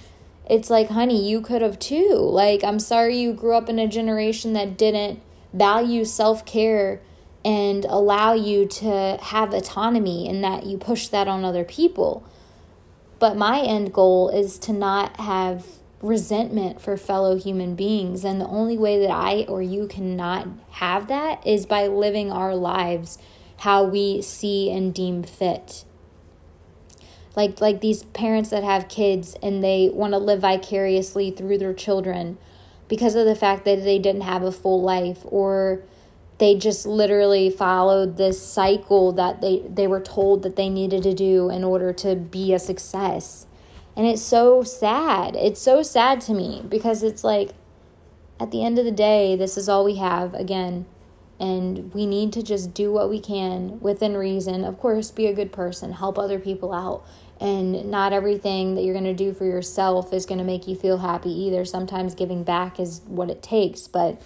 it's 0.50 0.68
like, 0.68 0.90
honey, 0.90 1.26
you 1.26 1.40
could 1.40 1.62
have 1.62 1.78
too. 1.78 2.14
Like, 2.14 2.62
I'm 2.62 2.78
sorry 2.78 3.16
you 3.16 3.32
grew 3.32 3.54
up 3.54 3.70
in 3.70 3.78
a 3.78 3.88
generation 3.88 4.52
that 4.52 4.76
didn't 4.76 5.22
value 5.54 6.04
self 6.04 6.44
care 6.44 7.00
and 7.42 7.86
allow 7.86 8.34
you 8.34 8.66
to 8.66 9.18
have 9.22 9.54
autonomy 9.54 10.28
and 10.28 10.44
that 10.44 10.66
you 10.66 10.76
push 10.76 11.08
that 11.08 11.26
on 11.26 11.42
other 11.42 11.64
people. 11.64 12.22
But 13.18 13.38
my 13.38 13.62
end 13.62 13.94
goal 13.94 14.28
is 14.28 14.58
to 14.58 14.74
not 14.74 15.18
have 15.20 15.64
resentment 16.02 16.82
for 16.82 16.98
fellow 16.98 17.38
human 17.38 17.74
beings. 17.74 18.26
And 18.26 18.38
the 18.38 18.46
only 18.46 18.76
way 18.76 19.00
that 19.00 19.10
I 19.10 19.46
or 19.48 19.62
you 19.62 19.86
cannot 19.86 20.48
have 20.72 21.08
that 21.08 21.46
is 21.46 21.64
by 21.64 21.86
living 21.86 22.30
our 22.30 22.54
lives 22.54 23.16
how 23.60 23.84
we 23.84 24.20
see 24.20 24.70
and 24.70 24.92
deem 24.92 25.22
fit. 25.22 25.86
Like 27.36 27.60
like 27.60 27.80
these 27.80 28.02
parents 28.04 28.50
that 28.50 28.64
have 28.64 28.88
kids 28.88 29.36
and 29.42 29.62
they 29.62 29.88
want 29.92 30.12
to 30.12 30.18
live 30.18 30.40
vicariously 30.40 31.30
through 31.30 31.58
their 31.58 31.74
children 31.74 32.38
because 32.88 33.14
of 33.14 33.24
the 33.24 33.36
fact 33.36 33.64
that 33.64 33.84
they 33.84 33.98
didn't 33.98 34.22
have 34.22 34.42
a 34.42 34.50
full 34.50 34.82
life 34.82 35.20
or 35.24 35.82
they 36.40 36.54
just 36.54 36.86
literally 36.86 37.50
followed 37.50 38.16
this 38.16 38.42
cycle 38.42 39.12
that 39.12 39.42
they, 39.42 39.62
they 39.68 39.86
were 39.86 40.00
told 40.00 40.42
that 40.42 40.56
they 40.56 40.70
needed 40.70 41.02
to 41.02 41.14
do 41.14 41.50
in 41.50 41.62
order 41.62 41.92
to 41.92 42.16
be 42.16 42.54
a 42.54 42.58
success. 42.58 43.46
And 43.94 44.06
it's 44.06 44.22
so 44.22 44.64
sad. 44.64 45.36
It's 45.36 45.60
so 45.60 45.82
sad 45.82 46.22
to 46.22 46.34
me 46.34 46.64
because 46.66 47.02
it's 47.02 47.22
like, 47.22 47.50
at 48.40 48.50
the 48.50 48.64
end 48.64 48.78
of 48.78 48.86
the 48.86 48.90
day, 48.90 49.36
this 49.36 49.58
is 49.58 49.68
all 49.68 49.84
we 49.84 49.96
have 49.96 50.32
again. 50.32 50.86
And 51.40 51.92
we 51.94 52.04
need 52.04 52.34
to 52.34 52.42
just 52.42 52.74
do 52.74 52.92
what 52.92 53.08
we 53.08 53.18
can 53.18 53.80
within 53.80 54.14
reason. 54.14 54.62
Of 54.62 54.78
course, 54.78 55.10
be 55.10 55.26
a 55.26 55.32
good 55.32 55.52
person, 55.52 55.92
help 55.92 56.18
other 56.18 56.38
people 56.38 56.74
out. 56.74 57.02
And 57.40 57.90
not 57.90 58.12
everything 58.12 58.74
that 58.74 58.82
you're 58.82 58.92
going 58.92 59.04
to 59.04 59.14
do 59.14 59.32
for 59.32 59.46
yourself 59.46 60.12
is 60.12 60.26
going 60.26 60.38
to 60.38 60.44
make 60.44 60.68
you 60.68 60.76
feel 60.76 60.98
happy 60.98 61.30
either. 61.30 61.64
Sometimes 61.64 62.14
giving 62.14 62.44
back 62.44 62.78
is 62.78 63.00
what 63.06 63.30
it 63.30 63.42
takes. 63.42 63.88
But 63.88 64.20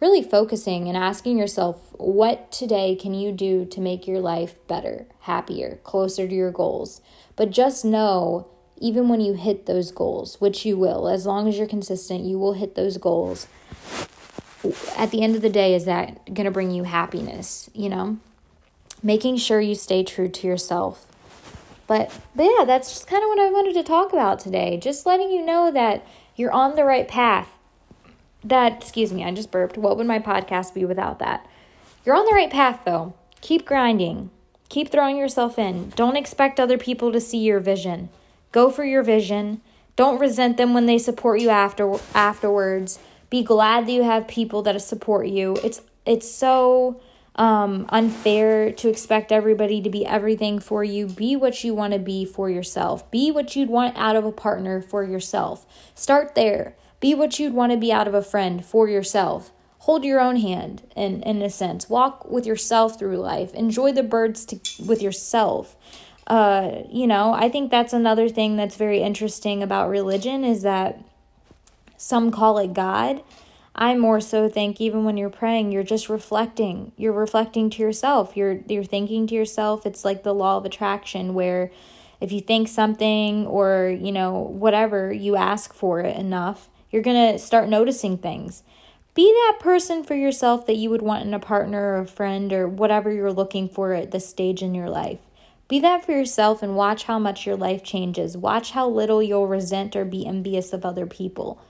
really 0.00 0.24
focusing 0.24 0.88
and 0.88 0.96
asking 0.96 1.38
yourself, 1.38 1.94
what 1.98 2.50
today 2.50 2.96
can 2.96 3.14
you 3.14 3.30
do 3.30 3.64
to 3.66 3.80
make 3.80 4.08
your 4.08 4.18
life 4.18 4.56
better, 4.66 5.06
happier, 5.20 5.78
closer 5.84 6.26
to 6.26 6.34
your 6.34 6.50
goals? 6.50 7.00
But 7.36 7.50
just 7.50 7.84
know, 7.84 8.48
even 8.78 9.08
when 9.08 9.20
you 9.20 9.34
hit 9.34 9.66
those 9.66 9.92
goals, 9.92 10.40
which 10.40 10.66
you 10.66 10.76
will, 10.76 11.08
as 11.08 11.26
long 11.26 11.48
as 11.48 11.56
you're 11.56 11.68
consistent, 11.68 12.24
you 12.24 12.40
will 12.40 12.54
hit 12.54 12.74
those 12.74 12.98
goals. 12.98 13.46
At 14.96 15.10
the 15.10 15.22
end 15.22 15.36
of 15.36 15.42
the 15.42 15.50
day, 15.50 15.74
is 15.74 15.84
that 15.84 16.24
going 16.32 16.46
to 16.46 16.50
bring 16.50 16.70
you 16.70 16.84
happiness, 16.84 17.68
you 17.74 17.88
know? 17.88 18.18
Making 19.02 19.36
sure 19.36 19.60
you 19.60 19.74
stay 19.74 20.02
true 20.02 20.28
to 20.28 20.46
yourself. 20.46 21.06
But, 21.86 22.10
but 22.34 22.44
yeah, 22.44 22.64
that's 22.64 22.90
just 22.90 23.06
kind 23.06 23.22
of 23.22 23.28
what 23.28 23.38
I 23.38 23.50
wanted 23.50 23.74
to 23.74 23.82
talk 23.82 24.12
about 24.12 24.38
today. 24.40 24.78
Just 24.78 25.04
letting 25.04 25.30
you 25.30 25.44
know 25.44 25.70
that 25.70 26.06
you're 26.36 26.52
on 26.52 26.76
the 26.76 26.84
right 26.84 27.06
path 27.06 27.48
that, 28.44 28.82
excuse 28.82 29.12
me, 29.12 29.24
I 29.24 29.32
just 29.32 29.50
burped. 29.50 29.78
What 29.78 29.96
would 29.96 30.06
my 30.06 30.18
podcast 30.18 30.74
be 30.74 30.84
without 30.84 31.18
that? 31.18 31.46
You're 32.04 32.14
on 32.14 32.26
the 32.26 32.34
right 32.34 32.50
path 32.50 32.80
though. 32.84 33.14
Keep 33.40 33.66
grinding. 33.66 34.30
Keep 34.68 34.90
throwing 34.90 35.16
yourself 35.16 35.58
in. 35.58 35.90
Don't 35.90 36.16
expect 36.16 36.60
other 36.60 36.78
people 36.78 37.10
to 37.12 37.20
see 37.20 37.38
your 37.38 37.60
vision. 37.60 38.10
Go 38.52 38.70
for 38.70 38.84
your 38.84 39.02
vision. 39.02 39.60
Don't 39.96 40.20
resent 40.20 40.56
them 40.56 40.74
when 40.74 40.86
they 40.86 40.98
support 40.98 41.40
you 41.40 41.48
after 41.48 41.96
afterwards. 42.14 42.98
Be 43.30 43.42
glad 43.42 43.86
that 43.86 43.92
you 43.92 44.02
have 44.02 44.28
people 44.28 44.62
that 44.62 44.80
support 44.82 45.28
you. 45.28 45.56
It's 45.62 45.80
it's 46.06 46.30
so 46.30 47.00
um, 47.36 47.86
unfair 47.88 48.70
to 48.72 48.88
expect 48.88 49.32
everybody 49.32 49.80
to 49.82 49.90
be 49.90 50.06
everything 50.06 50.58
for 50.58 50.84
you. 50.84 51.06
Be 51.06 51.34
what 51.36 51.64
you 51.64 51.74
want 51.74 51.92
to 51.92 51.98
be 51.98 52.24
for 52.24 52.48
yourself. 52.48 53.10
Be 53.10 53.30
what 53.30 53.56
you'd 53.56 53.70
want 53.70 53.96
out 53.96 54.16
of 54.16 54.24
a 54.24 54.32
partner 54.32 54.80
for 54.80 55.02
yourself. 55.02 55.66
Start 55.94 56.34
there. 56.34 56.76
Be 57.00 57.14
what 57.14 57.38
you'd 57.38 57.54
want 57.54 57.72
to 57.72 57.78
be 57.78 57.92
out 57.92 58.08
of 58.08 58.14
a 58.14 58.22
friend 58.22 58.64
for 58.64 58.88
yourself. 58.88 59.50
Hold 59.78 60.04
your 60.04 60.20
own 60.20 60.36
hand 60.36 60.82
in, 60.96 61.22
in 61.24 61.42
a 61.42 61.50
sense. 61.50 61.90
Walk 61.90 62.30
with 62.30 62.46
yourself 62.46 62.98
through 62.98 63.18
life. 63.18 63.52
Enjoy 63.52 63.92
the 63.92 64.02
birds 64.02 64.46
to, 64.46 64.58
with 64.82 65.02
yourself. 65.02 65.76
Uh, 66.26 66.84
you 66.88 67.06
know, 67.06 67.34
I 67.34 67.50
think 67.50 67.70
that's 67.70 67.92
another 67.92 68.28
thing 68.30 68.56
that's 68.56 68.76
very 68.76 69.02
interesting 69.02 69.62
about 69.62 69.90
religion 69.90 70.42
is 70.42 70.62
that 70.62 71.04
some 72.04 72.30
call 72.30 72.58
it 72.58 72.74
God. 72.74 73.22
I 73.74 73.96
more 73.96 74.20
so 74.20 74.46
think 74.46 74.78
even 74.78 75.04
when 75.04 75.16
you're 75.16 75.30
praying, 75.30 75.72
you're 75.72 75.82
just 75.82 76.10
reflecting. 76.10 76.92
You're 76.98 77.14
reflecting 77.14 77.70
to 77.70 77.82
yourself. 77.82 78.36
You're 78.36 78.60
you're 78.68 78.84
thinking 78.84 79.26
to 79.28 79.34
yourself. 79.34 79.86
It's 79.86 80.04
like 80.04 80.22
the 80.22 80.34
law 80.34 80.58
of 80.58 80.66
attraction 80.66 81.32
where 81.32 81.72
if 82.20 82.30
you 82.30 82.42
think 82.42 82.68
something 82.68 83.46
or, 83.46 83.88
you 83.88 84.12
know, 84.12 84.38
whatever, 84.38 85.12
you 85.12 85.36
ask 85.36 85.72
for 85.72 86.00
it 86.00 86.16
enough, 86.16 86.68
you're 86.90 87.02
going 87.02 87.32
to 87.32 87.38
start 87.38 87.68
noticing 87.70 88.18
things. 88.18 88.62
Be 89.14 89.32
that 89.32 89.58
person 89.60 90.04
for 90.04 90.14
yourself 90.14 90.66
that 90.66 90.76
you 90.76 90.90
would 90.90 91.02
want 91.02 91.26
in 91.26 91.32
a 91.32 91.38
partner 91.38 91.94
or 91.94 91.98
a 92.00 92.06
friend 92.06 92.52
or 92.52 92.68
whatever 92.68 93.10
you're 93.12 93.32
looking 93.32 93.68
for 93.68 93.94
at 93.94 94.10
this 94.10 94.28
stage 94.28 94.62
in 94.62 94.74
your 94.74 94.90
life. 94.90 95.20
Be 95.68 95.80
that 95.80 96.04
for 96.04 96.12
yourself 96.12 96.62
and 96.62 96.76
watch 96.76 97.04
how 97.04 97.18
much 97.18 97.46
your 97.46 97.56
life 97.56 97.82
changes. 97.82 98.36
Watch 98.36 98.72
how 98.72 98.88
little 98.88 99.22
you'll 99.22 99.46
resent 99.46 99.96
or 99.96 100.04
be 100.04 100.26
envious 100.26 100.72
of 100.72 100.84
other 100.84 101.06
people. 101.06 101.60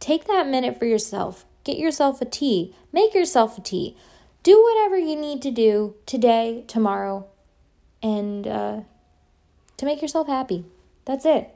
Take 0.00 0.26
that 0.26 0.46
minute 0.46 0.78
for 0.78 0.84
yourself. 0.84 1.44
Get 1.64 1.78
yourself 1.78 2.20
a 2.20 2.24
tea. 2.24 2.74
Make 2.92 3.14
yourself 3.14 3.58
a 3.58 3.60
tea. 3.60 3.96
Do 4.42 4.62
whatever 4.62 4.96
you 4.96 5.16
need 5.16 5.42
to 5.42 5.50
do 5.50 5.94
today, 6.06 6.64
tomorrow, 6.68 7.26
and 8.02 8.46
uh, 8.46 8.80
to 9.76 9.84
make 9.84 10.00
yourself 10.00 10.28
happy. 10.28 10.64
That's 11.04 11.24
it. 11.24 11.50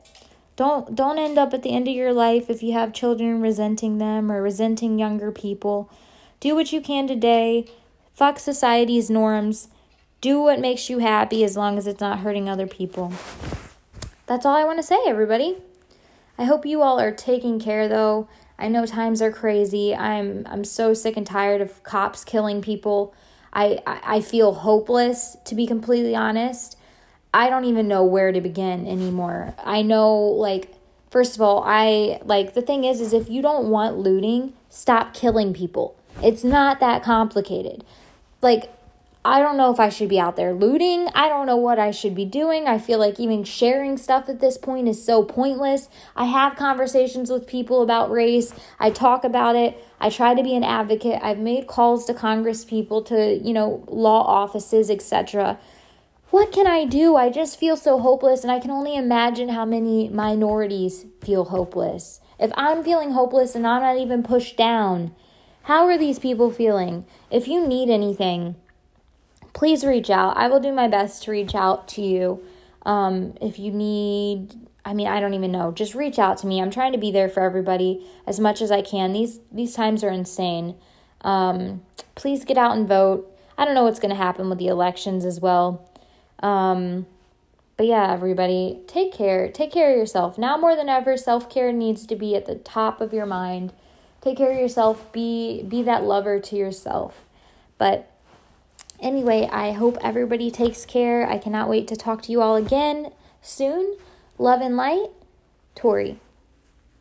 Don't 0.56 0.94
don't 0.94 1.18
end 1.18 1.38
up 1.38 1.54
at 1.54 1.62
the 1.62 1.70
end 1.70 1.88
of 1.88 1.94
your 1.94 2.12
life 2.12 2.50
if 2.50 2.62
you 2.62 2.72
have 2.72 2.92
children 2.92 3.40
resenting 3.40 3.98
them 3.98 4.30
or 4.30 4.42
resenting 4.42 4.98
younger 4.98 5.30
people. 5.30 5.90
Do 6.40 6.54
what 6.54 6.72
you 6.72 6.80
can 6.80 7.06
today. 7.06 7.66
Fuck 8.14 8.38
society's 8.38 9.08
norms. 9.08 9.68
Do 10.20 10.40
what 10.40 10.60
makes 10.60 10.90
you 10.90 10.98
happy 10.98 11.44
as 11.44 11.56
long 11.56 11.78
as 11.78 11.86
it's 11.86 12.00
not 12.00 12.18
hurting 12.18 12.48
other 12.48 12.66
people. 12.66 13.12
That's 14.26 14.44
all 14.44 14.54
I 14.54 14.64
want 14.64 14.78
to 14.78 14.82
say, 14.82 14.98
everybody. 15.06 15.56
I 16.40 16.44
hope 16.44 16.64
you 16.64 16.80
all 16.80 16.98
are 16.98 17.12
taking 17.12 17.60
care 17.60 17.86
though. 17.86 18.26
I 18.58 18.68
know 18.68 18.86
times 18.86 19.20
are 19.20 19.30
crazy. 19.30 19.94
I'm 19.94 20.46
I'm 20.48 20.64
so 20.64 20.94
sick 20.94 21.18
and 21.18 21.26
tired 21.26 21.60
of 21.60 21.82
cops 21.82 22.24
killing 22.24 22.62
people. 22.62 23.14
I 23.52 23.78
I, 23.86 24.22
feel 24.22 24.54
hopeless 24.54 25.36
to 25.44 25.54
be 25.54 25.66
completely 25.66 26.16
honest. 26.16 26.78
I 27.34 27.50
don't 27.50 27.66
even 27.66 27.88
know 27.88 28.04
where 28.04 28.32
to 28.32 28.40
begin 28.40 28.88
anymore. 28.88 29.54
I 29.62 29.82
know 29.82 30.16
like 30.16 30.72
first 31.10 31.34
of 31.34 31.42
all, 31.42 31.62
I 31.66 32.20
like 32.24 32.54
the 32.54 32.62
thing 32.62 32.84
is 32.84 33.02
is 33.02 33.12
if 33.12 33.28
you 33.28 33.42
don't 33.42 33.68
want 33.68 33.98
looting, 33.98 34.54
stop 34.70 35.12
killing 35.12 35.52
people. 35.52 35.94
It's 36.22 36.42
not 36.42 36.80
that 36.80 37.02
complicated. 37.02 37.84
Like 38.40 38.72
I 39.22 39.40
don't 39.40 39.58
know 39.58 39.70
if 39.72 39.78
I 39.78 39.90
should 39.90 40.08
be 40.08 40.18
out 40.18 40.36
there 40.36 40.54
looting. 40.54 41.08
I 41.14 41.28
don't 41.28 41.46
know 41.46 41.56
what 41.56 41.78
I 41.78 41.90
should 41.90 42.14
be 42.14 42.24
doing. 42.24 42.66
I 42.66 42.78
feel 42.78 42.98
like 42.98 43.20
even 43.20 43.44
sharing 43.44 43.98
stuff 43.98 44.28
at 44.28 44.40
this 44.40 44.56
point 44.56 44.88
is 44.88 45.04
so 45.04 45.22
pointless. 45.22 45.88
I 46.16 46.24
have 46.24 46.56
conversations 46.56 47.30
with 47.30 47.46
people 47.46 47.82
about 47.82 48.10
race. 48.10 48.54
I 48.78 48.90
talk 48.90 49.24
about 49.24 49.56
it. 49.56 49.76
I 50.00 50.08
try 50.08 50.34
to 50.34 50.42
be 50.42 50.56
an 50.56 50.64
advocate. 50.64 51.20
I've 51.22 51.38
made 51.38 51.66
calls 51.66 52.06
to 52.06 52.14
Congress 52.14 52.64
people, 52.64 53.02
to, 53.02 53.34
you 53.34 53.52
know, 53.52 53.84
law 53.88 54.22
offices, 54.22 54.88
etc 54.88 55.58
what 56.30 56.52
can 56.52 56.66
I 56.68 56.84
do? 56.84 57.16
I 57.16 57.28
just 57.28 57.58
feel 57.58 57.76
so 57.76 57.98
hopeless, 57.98 58.42
and 58.42 58.52
I 58.52 58.60
can 58.60 58.70
only 58.70 58.94
imagine 58.96 59.48
how 59.48 59.64
many 59.64 60.08
minorities 60.08 61.06
feel 61.20 61.46
hopeless. 61.46 62.20
If 62.38 62.52
I'm 62.54 62.84
feeling 62.84 63.10
hopeless 63.10 63.56
and 63.56 63.66
I'm 63.66 63.82
not 63.82 63.98
even 63.98 64.22
pushed 64.22 64.56
down, 64.56 65.14
how 65.64 65.86
are 65.86 65.98
these 65.98 66.20
people 66.20 66.52
feeling? 66.52 67.04
If 67.30 67.48
you 67.48 67.66
need 67.66 67.90
anything, 67.90 68.54
please 69.52 69.84
reach 69.84 70.10
out. 70.10 70.36
I 70.36 70.48
will 70.48 70.60
do 70.60 70.72
my 70.72 70.88
best 70.88 71.24
to 71.24 71.30
reach 71.30 71.54
out 71.54 71.88
to 71.88 72.02
you. 72.02 72.42
Um, 72.82 73.34
if 73.40 73.58
you 73.58 73.72
need, 73.72 74.54
I 74.84 74.94
mean, 74.94 75.06
I 75.06 75.20
don't 75.20 75.34
even 75.34 75.52
know. 75.52 75.72
Just 75.72 75.94
reach 75.94 76.18
out 76.18 76.38
to 76.38 76.46
me. 76.46 76.60
I'm 76.60 76.70
trying 76.70 76.92
to 76.92 76.98
be 76.98 77.10
there 77.10 77.28
for 77.28 77.40
everybody 77.40 78.06
as 78.26 78.40
much 78.40 78.62
as 78.62 78.70
I 78.70 78.82
can. 78.82 79.12
These 79.12 79.40
these 79.52 79.74
times 79.74 80.02
are 80.02 80.10
insane. 80.10 80.76
Um, 81.20 81.82
please 82.14 82.44
get 82.44 82.56
out 82.56 82.76
and 82.76 82.88
vote. 82.88 83.30
I 83.58 83.64
don't 83.64 83.74
know 83.74 83.84
what's 83.84 84.00
going 84.00 84.10
to 84.10 84.16
happen 84.16 84.48
with 84.48 84.58
the 84.58 84.68
elections 84.68 85.24
as 85.24 85.38
well. 85.38 85.86
Um, 86.42 87.06
but 87.76 87.86
yeah, 87.86 88.12
everybody, 88.12 88.80
take 88.86 89.12
care. 89.12 89.50
Take 89.50 89.72
care 89.72 89.90
of 89.90 89.96
yourself. 89.96 90.38
Now 90.38 90.56
more 90.56 90.76
than 90.76 90.88
ever, 90.88 91.16
self-care 91.16 91.72
needs 91.72 92.06
to 92.06 92.16
be 92.16 92.34
at 92.34 92.46
the 92.46 92.54
top 92.54 93.00
of 93.00 93.12
your 93.12 93.26
mind. 93.26 93.72
Take 94.20 94.36
care 94.38 94.52
of 94.52 94.58
yourself. 94.58 95.10
Be 95.12 95.62
be 95.62 95.82
that 95.82 96.04
lover 96.04 96.40
to 96.40 96.56
yourself. 96.56 97.24
But 97.78 98.10
anyway, 99.00 99.48
I 99.50 99.72
hope 99.72 99.98
everybody 100.02 100.50
takes 100.50 100.84
care. 100.84 101.28
I 101.28 101.38
cannot 101.38 101.68
wait 101.68 101.88
to 101.88 101.96
talk 101.96 102.22
to 102.22 102.32
you 102.32 102.42
all 102.42 102.56
again 102.56 103.12
soon. 103.42 103.96
Love 104.38 104.60
and 104.60 104.76
light, 104.76 105.08
Tori. 105.74 106.18